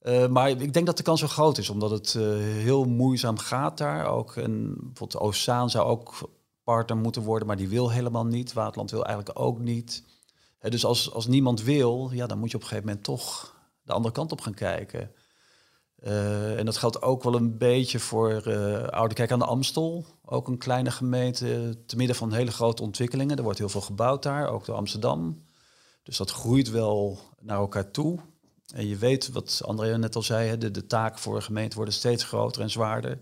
Eh, 0.00 0.26
maar 0.26 0.50
ik 0.50 0.72
denk 0.72 0.86
dat 0.86 0.96
de 0.96 1.02
kans 1.02 1.20
wel 1.20 1.28
groot 1.28 1.58
is, 1.58 1.70
omdat 1.70 1.90
het 1.90 2.14
eh, 2.14 2.22
heel 2.38 2.84
moeizaam 2.84 3.38
gaat 3.38 3.78
daar 3.78 4.06
ook. 4.06 4.36
En 4.36 4.74
bijvoorbeeld 4.74 5.22
Oceaan 5.22 5.70
zou 5.70 5.88
ook 5.88 6.30
partner 6.64 6.96
moeten 6.96 7.22
worden, 7.22 7.46
maar 7.46 7.56
die 7.56 7.68
wil 7.68 7.90
helemaal 7.90 8.26
niet. 8.26 8.52
Waterland 8.52 8.90
wil 8.90 9.04
eigenlijk 9.04 9.38
ook 9.38 9.58
niet. 9.58 10.04
Dus 10.58 10.84
als, 10.84 11.12
als 11.12 11.26
niemand 11.26 11.62
wil, 11.62 12.10
ja, 12.12 12.26
dan 12.26 12.38
moet 12.38 12.50
je 12.50 12.56
op 12.56 12.62
een 12.62 12.68
gegeven 12.68 12.88
moment 12.88 13.04
toch 13.04 13.56
de 13.82 13.92
andere 13.92 14.14
kant 14.14 14.32
op 14.32 14.40
gaan 14.40 14.54
kijken. 14.54 15.10
Eh, 15.96 16.58
en 16.58 16.64
dat 16.64 16.76
geldt 16.76 17.02
ook 17.02 17.22
wel 17.22 17.34
een 17.34 17.58
beetje 17.58 17.98
voor 17.98 18.32
Oude 18.90 19.14
Kijk 19.14 19.30
aan 19.30 19.38
de 19.38 19.44
Amstel. 19.44 20.04
Ook 20.24 20.48
een 20.48 20.58
kleine 20.58 20.90
gemeente, 20.90 21.76
te 21.86 21.96
midden 21.96 22.16
van 22.16 22.32
hele 22.32 22.52
grote 22.52 22.82
ontwikkelingen. 22.82 23.36
Er 23.36 23.42
wordt 23.42 23.58
heel 23.58 23.68
veel 23.68 23.80
gebouwd 23.80 24.22
daar, 24.22 24.48
ook 24.48 24.64
door 24.64 24.76
Amsterdam. 24.76 25.44
Dus 26.02 26.16
dat 26.16 26.30
groeit 26.30 26.70
wel 26.70 27.18
naar 27.40 27.58
elkaar 27.58 27.90
toe. 27.90 28.18
En 28.74 28.86
je 28.88 28.96
weet, 28.96 29.32
wat 29.32 29.60
Andrea 29.64 29.96
net 29.96 30.16
al 30.16 30.22
zei, 30.22 30.58
de, 30.58 30.70
de 30.70 30.86
taken 30.86 31.18
voor 31.20 31.36
een 31.36 31.42
gemeente 31.42 31.76
worden 31.76 31.94
steeds 31.94 32.24
groter 32.24 32.62
en 32.62 32.70
zwaarder. 32.70 33.18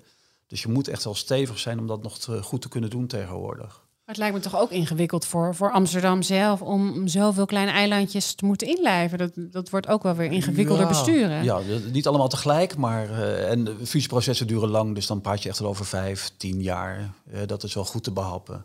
Dus 0.46 0.62
je 0.62 0.68
moet 0.68 0.88
echt 0.88 1.04
wel 1.04 1.14
stevig 1.14 1.58
zijn 1.58 1.78
om 1.78 1.87
dat 1.87 2.02
nog 2.02 2.18
te- 2.18 2.42
goed 2.42 2.62
te 2.62 2.68
kunnen 2.68 2.90
doen 2.90 3.06
tegenwoordig. 3.06 3.66
Maar 4.04 4.16
het 4.16 4.26
lijkt 4.26 4.34
me 4.44 4.50
toch 4.50 4.61
ook 4.61 4.70
ingewikkeld 4.70 5.24
voor, 5.26 5.54
voor 5.54 5.72
Amsterdam 5.72 6.22
zelf 6.22 6.62
om 6.62 7.08
zoveel 7.08 7.46
kleine 7.46 7.70
eilandjes 7.72 8.34
te 8.34 8.44
moeten 8.44 8.66
inlijven. 8.68 9.18
Dat, 9.18 9.30
dat 9.34 9.70
wordt 9.70 9.87
ook 9.87 10.02
wel 10.02 10.14
weer 10.14 10.30
ingewikkelder 10.32 10.82
Ja, 10.84 10.88
besturen. 10.88 11.44
Ja, 11.44 11.58
de- 11.62 11.88
niet 11.92 12.06
allemaal 12.06 12.28
tegelijk, 12.28 12.76
maar 12.76 13.11
eh, 13.11 13.50
en 13.50 13.64
de 13.64 13.74
fusieprocessen 13.87 14.46
duren 14.46 14.68
lang, 14.68 14.94
dus 14.94 15.06
dan 15.06 15.20
praat 15.20 15.42
je 15.42 15.48
echt 15.48 15.58
wel 15.58 15.68
over 15.68 15.87
vijf, 15.87 16.30
tien 16.37 16.62
jaar. 16.62 17.12
Eh, 17.32 17.40
dat 17.46 17.62
is 17.62 17.74
wel 17.74 17.84
goed 17.84 18.04
te 18.04 18.12
behappen. 18.12 18.64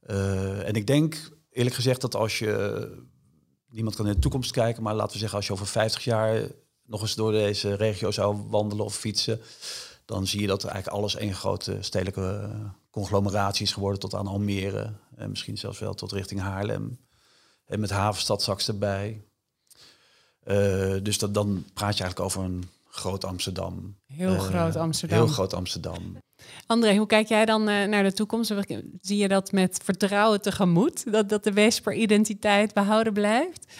Eh, 0.00 0.68
en 0.68 0.74
ik 0.74 0.86
denk 0.86 1.30
eerlijk 1.52 1.74
gezegd 1.74 2.00
dat 2.00 2.14
als 2.14 2.38
je 2.38 2.88
niemand 3.70 3.96
kan 3.96 4.06
in 4.06 4.12
de 4.12 4.18
toekomst 4.18 4.50
kijken, 4.50 4.82
maar 4.82 4.94
laten 4.94 5.12
we 5.12 5.18
zeggen 5.18 5.36
als 5.36 5.46
je 5.46 5.52
over 5.52 5.66
50 5.66 6.04
jaar 6.04 6.42
nog 6.86 7.00
eens 7.00 7.14
door 7.14 7.32
deze 7.32 7.74
regio 7.74 8.10
zou 8.10 8.36
wandelen 8.48 8.84
of 8.84 8.96
fietsen, 8.96 9.40
dan 10.04 10.26
zie 10.26 10.40
je 10.40 10.46
dat 10.46 10.64
eigenlijk 10.64 10.96
alles 10.96 11.16
één 11.16 11.34
grote 11.34 11.76
stedelijke 11.80 12.50
eh, 12.52 12.70
conglomeratie 12.90 13.64
is 13.64 13.72
geworden 13.72 14.00
tot 14.00 14.14
aan 14.14 14.26
Almere 14.26 14.92
en 15.16 15.30
misschien 15.30 15.58
zelfs 15.58 15.78
wel 15.78 15.94
tot 15.94 16.12
richting 16.12 16.40
Haarlem. 16.40 16.98
En 17.64 17.80
met 17.80 17.90
Havenstad 17.90 18.42
straks 18.42 18.68
erbij. 18.68 19.24
Eh, 20.40 20.96
dus 21.02 21.18
dat, 21.18 21.34
dan 21.34 21.64
praat 21.74 21.96
je 21.96 22.02
eigenlijk 22.02 22.20
over 22.20 22.42
een 22.42 22.68
groot 22.90 23.24
Amsterdam. 23.24 23.96
Heel 24.06 24.34
Eh, 24.34 24.40
groot 24.40 24.76
Amsterdam. 24.76 25.18
Heel 25.18 25.26
groot 25.26 25.54
Amsterdam. 25.54 26.16
André, 26.66 26.96
hoe 26.96 27.06
kijk 27.06 27.28
jij 27.28 27.44
dan 27.44 27.68
eh, 27.68 27.88
naar 27.88 28.02
de 28.02 28.12
toekomst? 28.12 28.54
Zie 29.00 29.16
je 29.16 29.28
dat 29.28 29.52
met 29.52 29.80
vertrouwen 29.84 30.40
tegemoet? 30.40 31.12
Dat, 31.12 31.28
dat 31.28 31.44
de 31.44 31.52
Weesper-identiteit 31.52 32.74
behouden 32.74 33.12
blijft? 33.12 33.72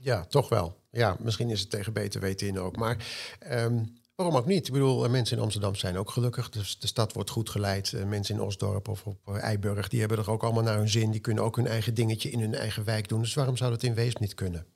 Ja, 0.00 0.24
toch 0.24 0.48
wel. 0.48 0.76
Ja, 0.90 1.16
misschien 1.20 1.50
is 1.50 1.60
het 1.60 1.70
tegen 1.70 1.92
beter 1.92 2.20
weten 2.20 2.46
in 2.46 2.58
ook. 2.58 2.76
Maar 2.76 2.96
ehm, 3.38 3.84
waarom 4.14 4.36
ook 4.36 4.46
niet? 4.46 4.66
Ik 4.66 4.72
bedoel, 4.72 5.08
mensen 5.08 5.36
in 5.36 5.42
Amsterdam 5.42 5.74
zijn 5.74 5.98
ook 5.98 6.10
gelukkig. 6.10 6.48
Dus 6.48 6.78
de 6.78 6.86
stad 6.86 7.12
wordt 7.12 7.30
goed 7.30 7.50
geleid. 7.50 7.92
mensen 8.06 8.34
in 8.34 8.40
Osdorp 8.40 8.88
of 8.88 9.06
op 9.06 9.36
Eiburg, 9.36 9.88
die 9.88 10.00
hebben 10.00 10.18
er 10.18 10.30
ook 10.30 10.42
allemaal 10.42 10.62
naar 10.62 10.78
hun 10.78 10.88
zin. 10.88 11.10
Die 11.10 11.20
kunnen 11.20 11.44
ook 11.44 11.56
hun 11.56 11.66
eigen 11.66 11.94
dingetje 11.94 12.30
in 12.30 12.40
hun 12.40 12.54
eigen 12.54 12.84
wijk 12.84 13.08
doen. 13.08 13.20
Dus 13.20 13.34
waarom 13.34 13.56
zou 13.56 13.70
dat 13.70 13.82
in 13.82 13.94
Weesp 13.94 14.18
niet 14.18 14.34
kunnen? 14.34 14.66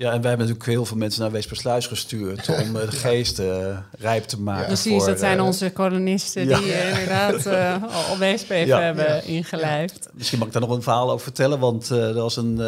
Ja, 0.00 0.12
en 0.12 0.20
wij 0.20 0.28
hebben 0.28 0.46
natuurlijk 0.46 0.66
heel 0.66 0.84
veel 0.84 0.96
mensen 0.96 1.20
naar 1.20 1.30
Weespersluis 1.30 1.86
gestuurd 1.86 2.48
om 2.62 2.72
de 2.72 2.90
geest 2.90 3.38
uh, 3.38 3.78
rijp 3.98 4.24
te 4.24 4.40
maken. 4.40 4.66
Precies, 4.66 5.04
dat 5.04 5.18
zijn 5.18 5.40
onze 5.40 5.70
kolonisten 5.70 6.46
die 6.46 6.82
inderdaad 6.88 7.46
al 8.08 8.18
Weesp 8.18 8.48
hebben 8.48 9.24
ingelijfd. 9.24 10.08
Misschien 10.12 10.38
mag 10.38 10.46
ik 10.46 10.52
daar 10.52 10.62
nog 10.62 10.70
een 10.70 10.82
verhaal 10.82 11.10
over 11.10 11.22
vertellen, 11.22 11.58
want 11.58 11.88
er 11.88 12.14
was 12.14 12.36
een 12.36 12.60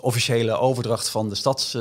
officiële 0.00 0.58
overdracht 0.58 1.08
van 1.08 1.28
de 1.28 1.34
stads, 1.34 1.76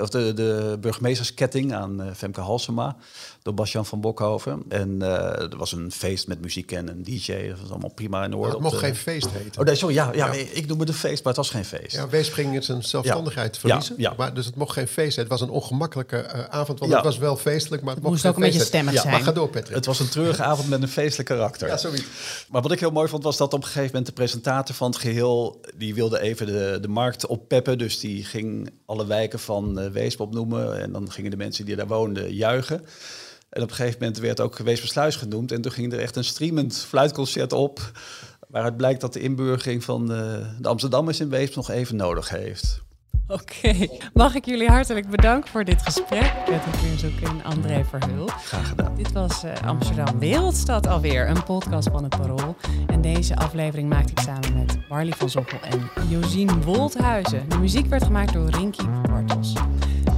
of 0.00 0.08
de, 0.08 0.32
de 0.34 0.76
burgemeestersketting 0.80 1.74
aan 1.74 2.14
Femke 2.14 2.40
Halsema 2.40 2.96
door 3.44 3.54
Basjan 3.54 3.86
van 3.86 4.00
Bokhoven. 4.00 4.62
En 4.68 4.90
uh, 5.02 5.06
er 5.40 5.56
was 5.56 5.72
een 5.72 5.92
feest 5.92 6.28
met 6.28 6.40
muziek 6.40 6.72
en 6.72 6.88
een 6.88 7.02
DJ. 7.02 7.48
Dat 7.48 7.60
was 7.60 7.70
allemaal 7.70 7.92
prima 7.94 8.24
in 8.24 8.34
orde. 8.34 8.52
het 8.52 8.60
mocht 8.60 8.76
geen 8.76 8.94
feest 8.94 9.30
heten. 9.30 9.60
Oh, 9.60 9.66
nee, 9.66 9.74
sorry. 9.74 9.94
Ja, 9.94 10.10
ja, 10.14 10.32
ik 10.32 10.66
noem 10.66 10.80
het 10.80 10.88
een 10.88 10.94
feest, 10.94 11.24
maar 11.24 11.32
het 11.32 11.36
was 11.36 11.50
geen 11.50 11.64
feest. 11.64 11.92
Ja, 11.92 12.08
Wees 12.08 12.28
ging 12.28 12.64
zijn 12.64 12.82
zelfstandigheid 12.82 13.58
verliezen. 13.58 13.94
Ja, 13.98 14.14
Maar, 14.16 14.34
dus 14.34 14.46
het 14.46 14.54
mocht 14.54 14.72
geen 14.72 14.88
feest 14.88 15.14
zijn. 15.14 15.26
Het 15.26 15.38
was 15.38 15.48
een 15.48 15.54
ongemakkelijke 15.54 16.30
uh, 16.34 16.44
avond, 16.44 16.78
want 16.78 16.92
het 16.92 17.04
was 17.04 17.18
wel 17.18 17.36
feestelijk, 17.36 17.82
maar 17.82 17.94
het, 17.94 18.02
mocht, 18.02 18.14
moest 18.14 18.26
ook 18.26 18.36
een 18.36 18.42
beetje 18.42 18.60
stemmig 18.60 18.94
zijn. 18.94 19.10
Maar 19.10 19.22
ga 19.22 19.32
door, 19.32 19.48
Patrick. 19.48 19.74
Het 19.74 19.86
was 19.86 20.00
een 20.00 20.08
treurige 20.08 20.42
avond 20.52 20.68
met 20.68 20.82
een 20.82 20.88
feestelijk 20.88 21.28
karakter. 21.28 21.68
Ja, 21.68 21.76
sorry. 21.76 22.04
Maar 22.48 22.62
wat 22.62 22.72
ik 22.72 22.80
heel 22.80 22.90
mooi 22.90 23.08
vond, 23.08 23.22
was 23.22 23.36
dat 23.36 23.52
op 23.52 23.60
een 23.60 23.66
gegeven 23.66 23.86
moment 23.86 24.06
de 24.06 24.12
presentator 24.12 24.74
van 24.74 24.90
het 24.90 24.98
geheel, 25.00 25.60
die 25.74 25.94
wilde 25.94 26.20
even 26.20 26.46
de, 26.46 26.78
de 26.80 26.88
markt 26.88 27.26
oppeppen. 27.26 27.78
Dus 27.78 28.00
die 28.00 28.24
ging 28.24 28.70
alle 28.86 29.06
wijken 29.06 29.38
van 29.38 29.78
uh, 29.84 29.92
Weesp 29.92 30.20
opnoemen. 30.20 30.80
En 30.80 30.92
dan 30.92 31.10
gingen 31.10 31.30
de 31.30 31.36
mensen 31.36 31.64
die 31.64 31.76
daar 31.76 31.86
woonden 31.86 32.34
juichen. 32.34 32.84
En 33.48 33.62
op 33.62 33.68
een 33.68 33.74
gegeven 33.74 33.98
moment 34.00 34.18
werd 34.18 34.40
ook 34.40 34.58
Weespersluis 34.58 35.16
genoemd. 35.16 35.52
En 35.52 35.60
toen 35.60 35.72
ging 35.72 35.92
er 35.92 35.98
echt 35.98 36.16
een 36.16 36.24
streamend 36.24 36.76
fluitconcert 36.76 37.52
op. 37.52 37.92
Waaruit 38.48 38.76
blijkt 38.76 39.00
dat 39.00 39.12
de 39.12 39.20
inburgering 39.20 39.84
van 39.84 40.06
de, 40.06 40.40
eh, 40.42 40.60
de 40.60 40.68
Amsterdammers 40.68 41.20
in 41.20 41.28
Weesp 41.28 41.54
nog 41.54 41.70
even 41.70 41.96
nodig 41.96 42.28
heeft. 42.28 42.82
Oké, 43.28 43.86
mag 44.12 44.34
ik 44.34 44.44
jullie 44.44 44.68
hartelijk 44.68 45.08
bedanken 45.08 45.50
voor 45.50 45.64
dit 45.64 45.82
gesprek. 45.82 46.32
Patrick 46.44 46.74
Wiershoek 46.74 47.20
en 47.20 47.44
André 47.44 47.84
Verheul. 47.84 48.26
Graag 48.26 48.68
gedaan. 48.68 48.94
Dit 48.96 49.12
was 49.12 49.44
uh, 49.44 49.52
Amsterdam 49.66 50.18
Wereldstad 50.18 50.86
alweer, 50.86 51.28
een 51.28 51.42
podcast 51.42 51.88
van 51.90 52.02
het 52.02 52.16
Parool. 52.16 52.56
En 52.86 53.00
deze 53.00 53.36
aflevering 53.36 53.88
maakte 53.88 54.12
ik 54.12 54.18
samen 54.18 54.54
met 54.54 54.88
Barley 54.88 55.12
van 55.12 55.30
Zochel 55.30 55.58
en 55.60 56.08
Josien 56.08 56.62
Wolthuizen. 56.62 57.48
De 57.48 57.58
muziek 57.58 57.86
werd 57.86 58.04
gemaakt 58.04 58.32
door 58.32 58.48
Rinky 58.50 58.84
Bartels. 59.10 59.52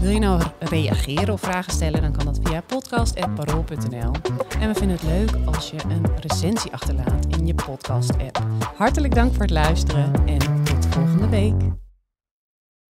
Wil 0.01 0.11
je 0.11 0.19
nou 0.19 0.43
reageren 0.59 1.35
of 1.35 1.41
vragen 1.41 1.73
stellen, 1.73 2.03
dan 2.03 2.13
kan 2.13 2.25
dat 2.25 2.41
via 2.43 2.61
podcast.parool.nl. 2.61 4.13
En 4.61 4.69
we 4.69 4.75
vinden 4.75 4.97
het 4.97 5.03
leuk 5.03 5.31
als 5.45 5.71
je 5.71 5.77
een 5.89 6.07
recensie 6.21 6.73
achterlaat 6.73 7.27
in 7.39 7.47
je 7.47 7.55
podcast-app. 7.55 8.39
Hartelijk 8.77 9.15
dank 9.15 9.33
voor 9.33 9.43
het 9.43 9.51
luisteren 9.51 10.13
en 10.27 10.65
tot 10.65 10.87
volgende 10.87 11.29
week. 11.29 11.86